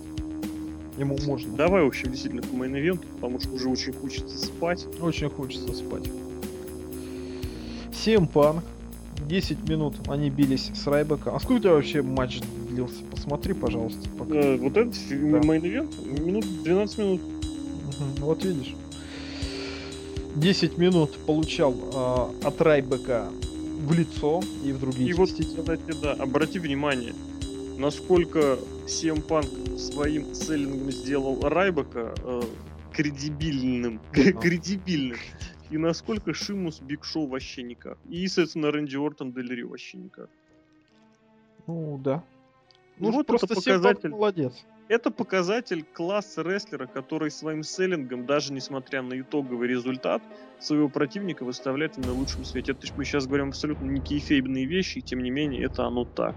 [0.96, 1.54] Ему можно.
[1.56, 4.86] Давай, в общем, действительно, к main потому что уже очень хочется спать.
[5.00, 6.04] Очень хочется спать.
[8.02, 8.64] CM Punk.
[9.28, 11.36] 10 минут они бились с Райбеком.
[11.36, 13.04] А сколько у тебя вообще матч длился?
[13.08, 14.08] Посмотри, пожалуйста.
[14.18, 14.34] Пока.
[14.34, 15.40] Э, вот этот да.
[15.46, 15.88] main
[16.18, 17.20] минут 12 минут.
[17.20, 18.74] Угу, вот видишь.
[20.34, 21.76] 10 минут получал
[22.42, 23.28] э, от Райбека
[23.86, 25.42] в лицо и в другие И части.
[25.42, 27.14] вот, кстати, да, обрати внимание,
[27.78, 32.42] насколько CM Punk своим селлингом сделал Райбека э,
[32.92, 34.00] кредибильным.
[34.12, 35.18] кредибильным.
[35.72, 37.96] И насколько Шимус Биг Шоу вообще никак.
[38.10, 40.28] И, соответственно, Рэнди Ортон Делери вообще никак.
[41.66, 42.22] Ну, да.
[42.98, 44.10] Ну, ну вот просто это показатель.
[44.10, 44.66] молодец.
[44.88, 50.22] Это показатель класса рестлера, который своим селлингом, даже несмотря на итоговый результат,
[50.60, 52.72] своего противника выставляет в наилучшем свете.
[52.72, 56.36] Это мы сейчас говорим абсолютно не кейфейбные вещи, и тем не менее это оно так.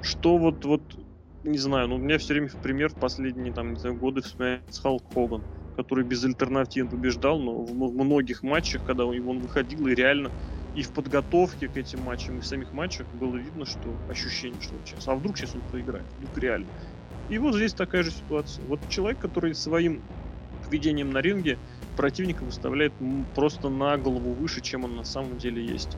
[0.00, 0.82] Что вот, вот
[1.42, 4.22] не знаю, ну у меня все время в пример в последние там, не знаю, годы
[4.22, 5.42] вспоминается Халк Хоган
[5.76, 10.30] который без альтернатив побеждал, но в многих матчах, когда он выходил, и реально
[10.74, 14.74] и в подготовке к этим матчам, и в самих матчах было видно, что ощущение, что
[14.74, 16.66] вот сейчас, а вдруг сейчас он проиграет, вдруг реально.
[17.28, 18.64] И вот здесь такая же ситуация.
[18.66, 20.02] Вот человек, который своим
[20.64, 21.58] поведением на ринге
[21.96, 22.92] противника выставляет
[23.34, 25.96] просто на голову выше, чем он на самом деле есть.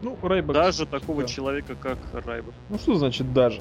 [0.00, 0.54] Ну, Райбак.
[0.54, 1.28] Даже такого да.
[1.28, 2.54] человека, как Райбак.
[2.68, 3.60] Ну, что значит даже?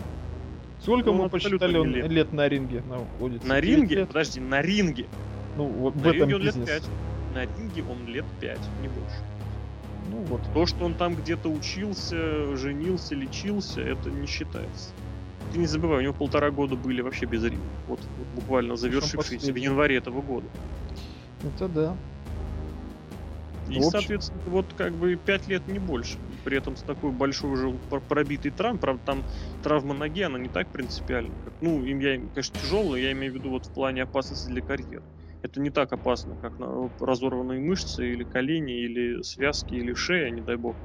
[0.81, 2.09] Сколько ну, мы посчитали он лет.
[2.09, 3.47] лет на ринге находится?
[3.47, 3.97] На ринге?
[3.97, 4.07] Лет?
[4.07, 5.07] Подожди, на ринге.
[5.55, 6.67] Ну, вот на в этом он бизнес.
[6.67, 6.89] лет 5.
[7.35, 9.15] На ринге он лет 5, не больше.
[10.09, 10.41] Ну вот.
[10.53, 14.89] То, что он там где-то учился, женился, лечился, это не считается.
[15.53, 17.61] Ты не забывай, у него полтора года были вообще без ринга.
[17.87, 20.47] Вот, вот буквально завершившиеся в январе этого года.
[21.43, 21.97] Это да.
[23.69, 26.17] И, соответственно, вот как бы 5 лет не больше.
[26.43, 27.71] При этом с такой большой уже
[28.07, 29.23] пробитой травмой, правда, там
[29.61, 31.33] травма ноги, она не так принципиальна.
[31.43, 34.61] Как, ну, им я, конечно, тяжелая, я имею в виду вот в плане опасности для
[34.61, 35.03] карьеры.
[35.43, 40.41] Это не так опасно, как на разорванные мышцы или колени, или связки, или шея, не
[40.41, 40.75] дай бог.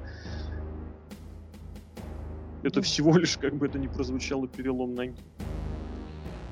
[2.63, 2.83] Это ну.
[2.83, 5.15] всего лишь, как бы это ни прозвучало, перелом ноги.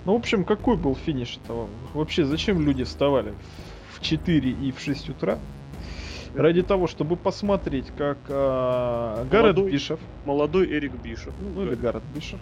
[0.05, 1.69] Ну, в общем, какой был финиш этого?
[1.95, 3.35] Вообще, зачем люди вставали
[3.91, 5.39] в 4 и в 6 утра?
[6.35, 11.75] Ради того, чтобы посмотреть, как э, Гаррет молодой, Бишев, молодой Эрик Бишев, ну, ну или
[11.75, 12.41] Гаррет Бишев,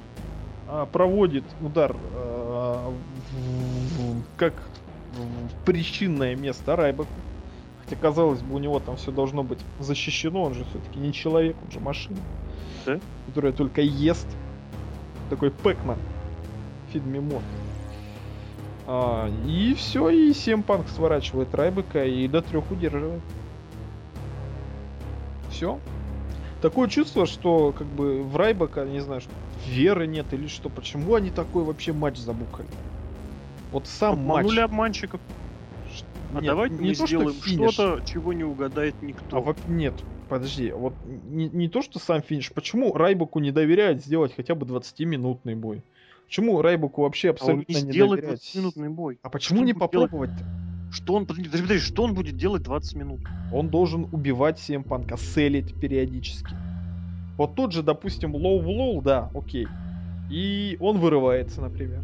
[0.68, 2.90] э, проводит удар э,
[3.30, 4.54] в, в, как
[5.14, 7.08] в причинное место Райбеку.
[7.84, 11.56] Хотя, казалось бы, у него там все должно быть защищено, он же все-таки не человек,
[11.64, 12.18] он же машина,
[12.86, 13.00] да?
[13.26, 14.26] которая только ест.
[15.28, 15.98] Такой Пэкман
[16.94, 17.42] Мод.
[18.86, 23.22] А, и все, и Семпанк сворачивает Райбека и до трех удерживает
[25.62, 25.78] все.
[26.60, 29.30] Такое чувство, что как бы в Райбака, не знаю, что
[29.68, 30.68] веры нет или что.
[30.68, 32.68] Почему они такой вообще матч забукали?
[33.72, 34.64] Вот сам Обманули матч.
[34.64, 35.20] обманщиков.
[36.34, 39.36] А нет, давайте не мы то, сделаем что что-то, чего не угадает никто.
[39.36, 39.94] А вот нет,
[40.28, 42.52] подожди, вот не, не то, что сам финиш.
[42.52, 45.82] Почему Райбаку не доверяют сделать хотя бы 20-минутный бой?
[46.26, 48.40] Почему Райбаку вообще абсолютно а он не, не доверяет?
[48.40, 49.18] 20-минутный бой.
[49.22, 50.61] А почему что не попробовать-то?
[50.92, 53.20] Что он, подожди, подожди, что он будет делать 20 минут?
[53.50, 56.54] Он должен убивать CM Панка, селить периодически.
[57.38, 59.66] Вот тот же, допустим, low blow, да, окей.
[60.30, 62.02] И он вырывается, например.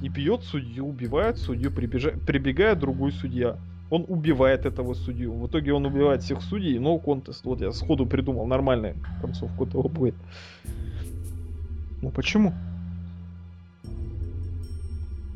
[0.00, 2.12] И бьет судью, убивает судью, прибежа...
[2.26, 3.58] прибегает другой судья.
[3.90, 5.34] Он убивает этого судью.
[5.34, 7.44] В итоге он убивает всех судей, no contest.
[7.44, 10.14] Вот я сходу придумал нормальную концовку этого боя.
[12.00, 12.54] Ну почему?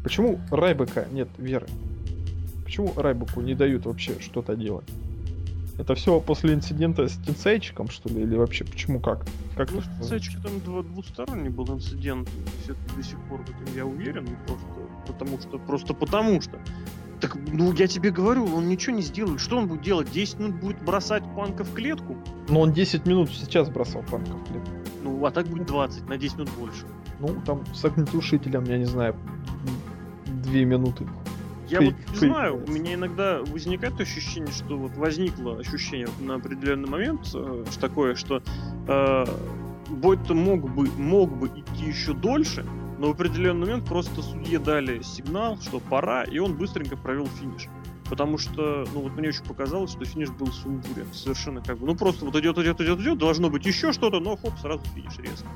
[0.03, 1.67] Почему Райбека нет веры?
[2.67, 4.89] Почему Райбуку не дают вообще что-то делать?
[5.79, 8.23] Это все после инцидента с Тинсейчиком, что ли?
[8.23, 9.25] Или вообще почему как?
[9.57, 12.29] как ну, с Тинсейчиком там два, двусторонний был инцидент.
[12.65, 14.27] Все-таки до сих пор в этом я уверен.
[14.49, 14.67] Просто
[15.07, 16.59] потому что, просто потому что.
[17.21, 19.39] Так, ну я тебе говорю, он ничего не сделает.
[19.41, 20.11] Что он будет делать?
[20.11, 22.17] 10 минут будет бросать панка в клетку?
[22.49, 24.73] Но он 10 минут сейчас бросал панка в клетку.
[25.05, 26.85] Ну, а так будет 20, на 10 минут больше.
[27.21, 29.15] Ну, там с огнетушителем, я не знаю,
[30.27, 31.07] 2 минуты.
[31.69, 36.89] Я вот не знаю, у меня иногда возникает ощущение, что вот возникло ощущение на определенный
[36.89, 38.43] момент, э, что такое, что
[38.87, 39.25] э,
[39.89, 42.65] бой-то мог бы, мог бы идти еще дольше,
[42.99, 47.69] но в определенный момент просто судье дали сигнал, что пора, и он быстренько провел финиш.
[48.09, 51.13] Потому что, ну вот мне очень показалось, что финиш был сумбурен.
[51.13, 54.37] Совершенно как бы, ну просто вот идет, идет, идет, идет, должно быть еще что-то, но
[54.37, 55.49] хоп, сразу финиш резко.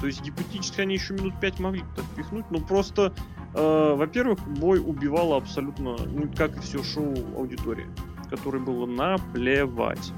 [0.00, 3.12] То есть гипотетически они еще минут 5 могли так пихнуть, но просто
[3.54, 7.86] Э, во-первых, бой убивал абсолютно, ну, как и все шоу аудитории,
[8.28, 10.12] которой было наплевать.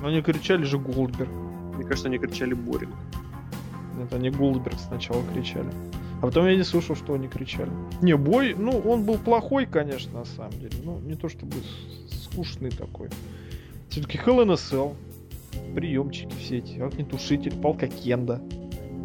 [0.00, 1.30] Но они кричали же Голдберг.
[1.74, 2.94] Мне кажется, они кричали Боринг.
[4.02, 5.70] Это они Голдберг сначала кричали.
[6.20, 7.70] А потом я не слышал, что они кричали.
[8.00, 10.76] Не, бой, ну, он был плохой, конечно, на самом деле.
[10.82, 11.56] Ну, не то чтобы
[12.10, 13.10] скучный такой.
[13.90, 14.94] Все-таки ХЛНСЛ,
[15.74, 18.40] приемчики все эти, огнетушитель, палка Кенда,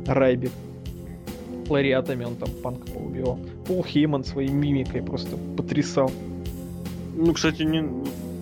[0.07, 0.51] Райбек.
[1.67, 3.39] Лариатами он там панка поубивал.
[3.67, 6.11] Пол Хейман своей мимикой просто потрясал.
[7.15, 7.83] Ну, кстати, не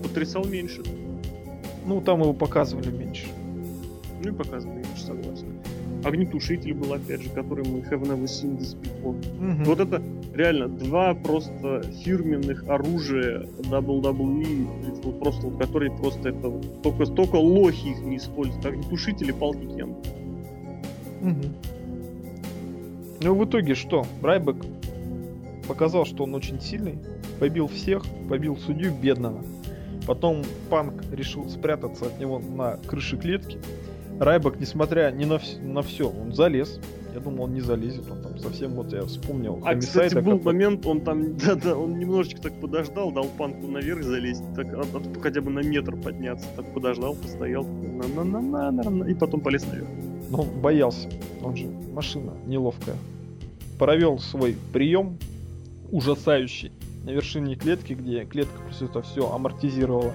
[0.04, 0.82] потрясал меньше.
[1.86, 3.28] Ну, там его показывали меньше.
[4.24, 5.48] Ну и показывали меньше, согласен.
[6.04, 9.16] Огнетушитель был, опять же, который мы have never seen this before.
[9.40, 9.64] Мгм.
[9.64, 10.02] Вот это
[10.34, 16.52] реально два просто фирменных оружия WWE, вот просто, вот, которые просто это
[16.84, 18.66] только, только лохи их не используют.
[18.66, 19.96] Огнетушители, палки Кен.
[23.22, 24.06] Ну, в итоге что?
[24.22, 24.58] Райбек
[25.68, 26.98] показал, что он очень сильный,
[27.40, 29.42] побил всех, побил судью бедного.
[30.06, 33.58] Потом Панк решил спрятаться от него на крыше клетки.
[34.20, 36.80] Райбек, несмотря ни на, вс- на все, он залез.
[37.14, 39.60] Я думал, он не залезет, он там совсем, вот я вспомнил.
[39.66, 44.04] А, кстати, был который- момент, он там, да-да, он немножечко так подождал, дал панку наверх
[44.04, 49.42] залезть, так от- от- хотя бы на метр подняться, так подождал, постоял, на-на-на-на-на, и потом
[49.42, 49.88] полез наверх.
[50.30, 51.10] Но он боялся.
[51.44, 52.96] Он же машина неловкая.
[53.80, 55.18] Провел свой прием
[55.92, 56.72] ужасающий
[57.04, 60.14] на вершине клетки, где клетка просто это все амортизировала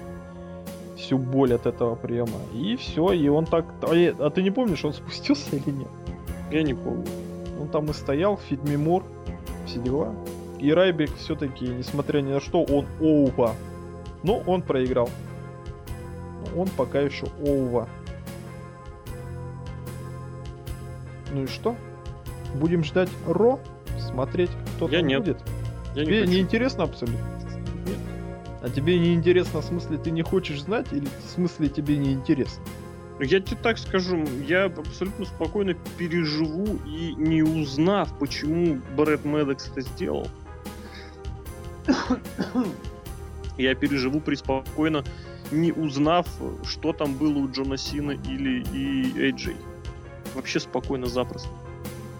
[0.95, 2.39] всю боль от этого приема.
[2.53, 3.65] И все, и он так.
[3.81, 5.89] А, а ты не помнишь, он спустился или нет?
[6.51, 7.05] Я не помню.
[7.59, 9.03] Он там и стоял, More,
[9.65, 10.13] все дела.
[10.59, 13.55] И Райбек все-таки, несмотря ни на что, он оува.
[14.23, 15.09] Но он проиграл.
[16.41, 17.89] Но он пока еще оува.
[21.33, 21.75] Ну и что?
[22.55, 23.59] Будем ждать Ро?
[23.99, 25.19] Смотреть, кто Я там нет.
[25.23, 25.41] будет?
[25.95, 26.39] Я Тебе не не хочу.
[26.41, 27.19] интересно абсолютно?
[27.85, 27.97] Нет.
[28.61, 32.13] А тебе не интересно в смысле ты не хочешь знать или в смысле тебе не
[32.13, 32.63] интересно?
[33.19, 39.81] Я тебе так скажу, я абсолютно спокойно переживу и не узнав, почему Брэд Мэддокс это
[39.81, 40.27] сделал,
[43.57, 45.03] я переживу преспокойно,
[45.51, 46.27] не узнав,
[46.63, 49.57] что там было у Джона Сина или и Эйджей.
[50.35, 51.49] Вообще спокойно, запросто.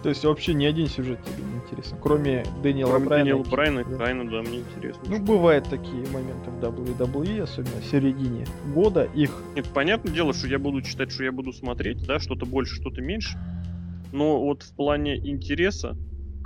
[0.04, 3.24] То есть вообще ни один сюжет тебе не интересен, кроме Дэниела Кроме Брайана.
[3.24, 3.96] Дэниела Брайана, Кита, да.
[3.96, 5.02] Брайана, да, мне интересно.
[5.06, 9.04] Ну, бывают такие моменты в WWE, особенно в середине года.
[9.14, 12.74] Их Нет, понятное дело, что я буду читать, что я буду смотреть, да, что-то больше,
[12.74, 13.38] что-то меньше.
[14.12, 15.96] Но вот в плане интереса,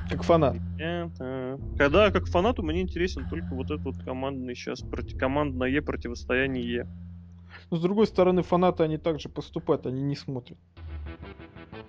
[0.09, 0.57] как фанат.
[0.79, 1.59] это...
[1.77, 5.17] когда как фанату мне интересен только вот этот вот командный сейчас, проти...
[5.17, 6.87] командное противостояние.
[7.71, 10.59] Но с другой стороны, фанаты, они также поступают, они не смотрят.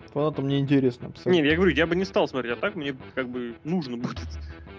[0.09, 1.41] Фанатам не интересно абсолютно.
[1.41, 4.27] Не, я говорю, я бы не стал смотреть, а так мне как бы нужно будет.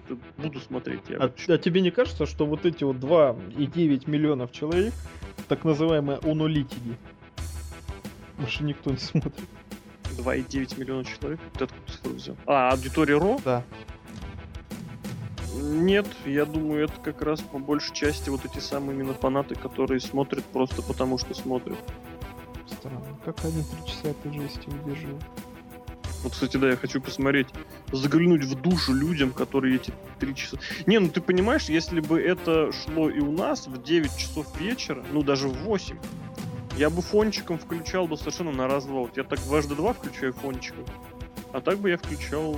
[0.37, 1.01] Буду смотреть.
[1.09, 4.93] Я А, а тебе не кажется, что вот эти вот 2,9 миллионов человек,
[5.47, 6.97] так называемые онолитики,
[8.37, 9.33] больше никто не смотрит?
[10.17, 11.39] 2,9 миллиона человек.
[11.57, 12.35] Ты откуда цифру взял?
[12.45, 13.39] А, аудитория Ро?
[13.45, 13.63] Да.
[15.53, 19.99] Нет, я думаю, это как раз по большей части вот эти самые именно фанаты, которые
[19.99, 21.77] смотрят просто потому, что смотрят.
[23.25, 25.23] Как они три часа этой жести выдерживают?
[26.23, 27.47] Вот, кстати, да, я хочу посмотреть,
[27.91, 30.57] заглянуть в душу людям, которые эти три часа...
[30.85, 35.03] Не, ну ты понимаешь, если бы это шло и у нас в 9 часов вечера,
[35.11, 35.97] ну даже в 8,
[36.77, 39.01] я бы фончиком включал бы совершенно на раз-два.
[39.01, 40.85] Вот я так дважды два включаю фончиком,
[41.53, 42.55] а так бы я включал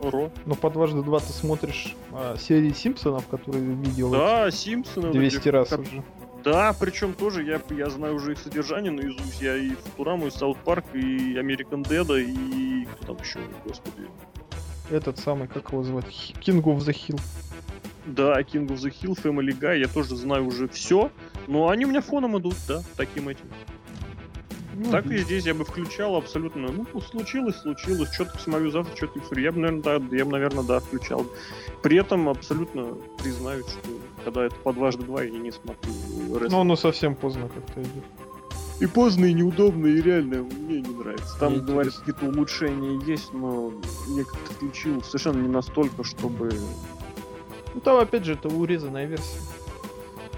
[0.00, 0.30] Ро.
[0.46, 5.08] Но по дважды два ты смотришь а, серии Симпсонов, которые видел Да, Симпсоны.
[5.08, 6.02] вот 200 эти, раз как- уже.
[6.44, 9.40] Да, причем тоже я, я знаю уже их содержание наизусть.
[9.40, 14.08] Я и Футураму, и Саут Парк, и Американ Деда, и кто там еще, господи.
[14.90, 16.34] Этот самый, как его звать?
[16.40, 17.20] King of the Hill.
[18.06, 21.10] Да, King of the Hill, Family Guy, я тоже знаю уже все,
[21.46, 23.44] но они у меня фоном идут, да, таким этим.
[24.74, 29.20] Ну, так и здесь я бы включал абсолютно, ну, случилось, случилось, что-то посмотрю завтра, что-то
[29.20, 29.44] посмотрю.
[29.44, 31.26] Я бы, наверное, да, я бы, наверное, да, включал.
[31.82, 33.90] При этом абсолютно признаюсь, что
[34.24, 35.92] когда это по дважды два, я не смотрю.
[36.48, 38.04] Ну, оно совсем поздно как-то идет.
[38.80, 41.38] И поздно, и неудобно, и реально мне не нравится.
[41.38, 42.14] Там, Мне говорят, интересно.
[42.14, 43.72] какие-то улучшения есть, но
[44.16, 46.50] я как-то включил совершенно не настолько, чтобы...
[47.74, 49.38] Ну, там, опять же, это урезанная версия.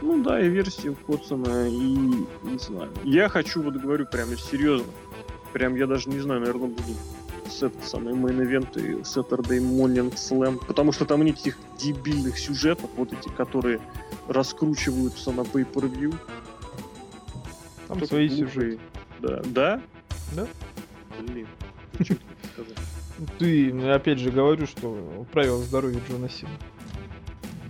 [0.01, 1.97] Ну да, и версия укоцанная, и
[2.43, 2.91] не знаю.
[3.05, 4.91] Я хочу, вот говорю, прям серьезно.
[5.53, 6.83] Прям я даже не знаю, наверное, буду
[7.49, 12.39] с этот самый main event и Saturday Morning Slam, потому что там нет этих дебильных
[12.39, 13.81] сюжетов, вот эти, которые
[14.29, 16.15] раскручиваются на pay-per-view.
[17.89, 18.79] Там Только свои сюжеты.
[19.21, 19.43] Да.
[19.45, 19.83] Да?
[20.35, 20.47] Да.
[21.21, 21.47] Блин.
[23.39, 23.73] Ты?
[23.73, 26.51] Ну, опять же, говорю, что правила здоровья Джона Сина.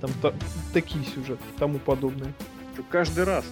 [0.00, 0.34] Там та-
[0.72, 2.32] такие сюжеты, тому подобное.
[2.76, 3.44] Чё, Каждый раз.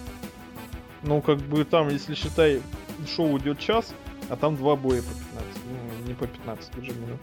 [1.03, 2.61] Ну, как бы там, если считай,
[3.07, 3.93] шоу идет час,
[4.31, 5.61] а там два боя по 15.
[5.65, 7.19] Ну, не по 15 уже минут.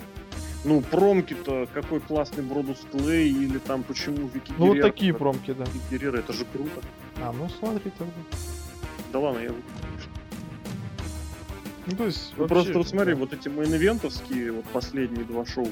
[0.64, 5.64] Ну, промки-то, какой классный Бродус Клей, или там почему Вики Ну, вот такие промки, да.
[5.90, 6.82] Вики это же круто.
[7.22, 8.12] А, ну смотри тогда.
[9.10, 9.52] Да ладно, я...
[11.86, 13.20] Ну, то есть, Ну, вообще, просто вот смотри, да.
[13.20, 15.68] вот эти мейн-ивентовские, вот последние два шоу,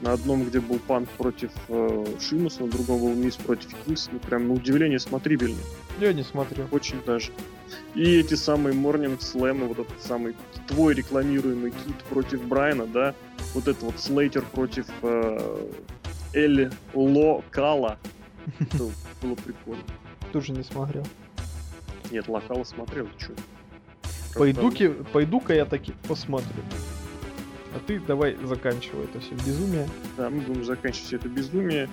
[0.00, 4.48] на одном, где был Панк против э, Шимуса, на другом был Мисс против Кингсона, прям
[4.48, 5.60] на удивление смотрибельно.
[6.00, 6.66] Я не смотрел.
[6.72, 7.30] Очень даже.
[7.94, 10.34] И эти самые Morning Slam, вот этот самый
[10.66, 13.14] твой рекламируемый Кит против Брайана, да,
[13.54, 15.68] вот это вот Слейтер против э,
[16.32, 17.98] Эль Локала.
[18.58, 18.90] Это
[19.20, 19.84] было прикольно.
[20.32, 21.06] Тоже не смотрел.
[22.10, 23.32] Нет, Локала смотрел, ты?
[24.34, 26.62] Пойду-ка, пойду-ка я таки посмотрю.
[27.74, 29.88] А ты давай заканчивай это все безумие.
[30.16, 31.88] Да, мы будем заканчивать все это безумие.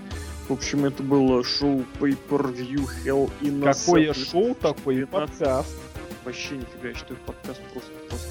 [0.48, 5.12] В общем, это было шоу Pay-Per-View Hell in a Какое шоу, такой и 19.
[5.12, 5.78] подкаст.
[6.26, 8.30] Вообще нифига, я считаю, подкаст просто, просто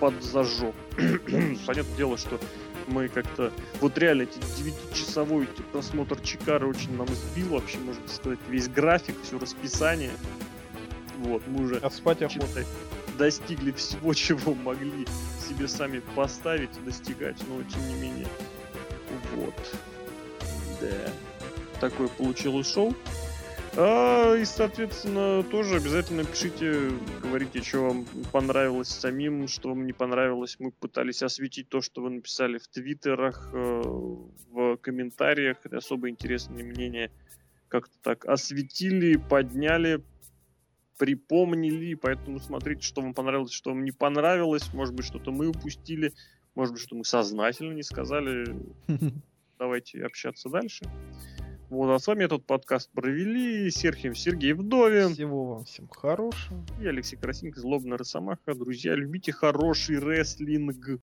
[0.00, 0.74] подзажег.
[1.66, 2.38] Понятное дело, что
[2.88, 3.52] мы как-то...
[3.80, 9.16] Вот реально, эти 9-часовой эти просмотр Чикара очень нам сбил вообще, можно сказать, весь график,
[9.22, 10.12] все расписание.
[11.18, 12.64] Вот, мы уже А спать охота.
[13.16, 15.06] Достигли всего, чего могли
[15.46, 18.26] себе сами поставить и достигать, но тем не менее.
[19.34, 19.54] Вот.
[20.80, 21.10] Да.
[21.80, 22.94] Такое получилось шоу.
[23.78, 30.56] А, и, соответственно, тоже обязательно пишите, говорите, что вам понравилось самим, что вам не понравилось.
[30.58, 33.82] Мы пытались осветить то, что вы написали в твиттерах, э,
[34.50, 35.58] в комментариях.
[35.64, 37.10] Это особо интересные мнения
[37.68, 40.02] как-то так осветили, подняли,
[40.98, 44.72] припомнили, поэтому смотрите, что вам понравилось, что вам не понравилось.
[44.72, 46.12] Может быть, что-то мы упустили,
[46.54, 48.56] может быть, что мы сознательно не сказали.
[49.58, 50.84] Давайте общаться дальше.
[51.68, 56.64] Вот, а с вами этот подкаст провели Серхием Сергей Вдовин Всего вам всем хорошего.
[56.80, 58.54] и Алексей Красинко, Злобная Росомаха.
[58.54, 60.88] Друзья, любите хороший рестлинг.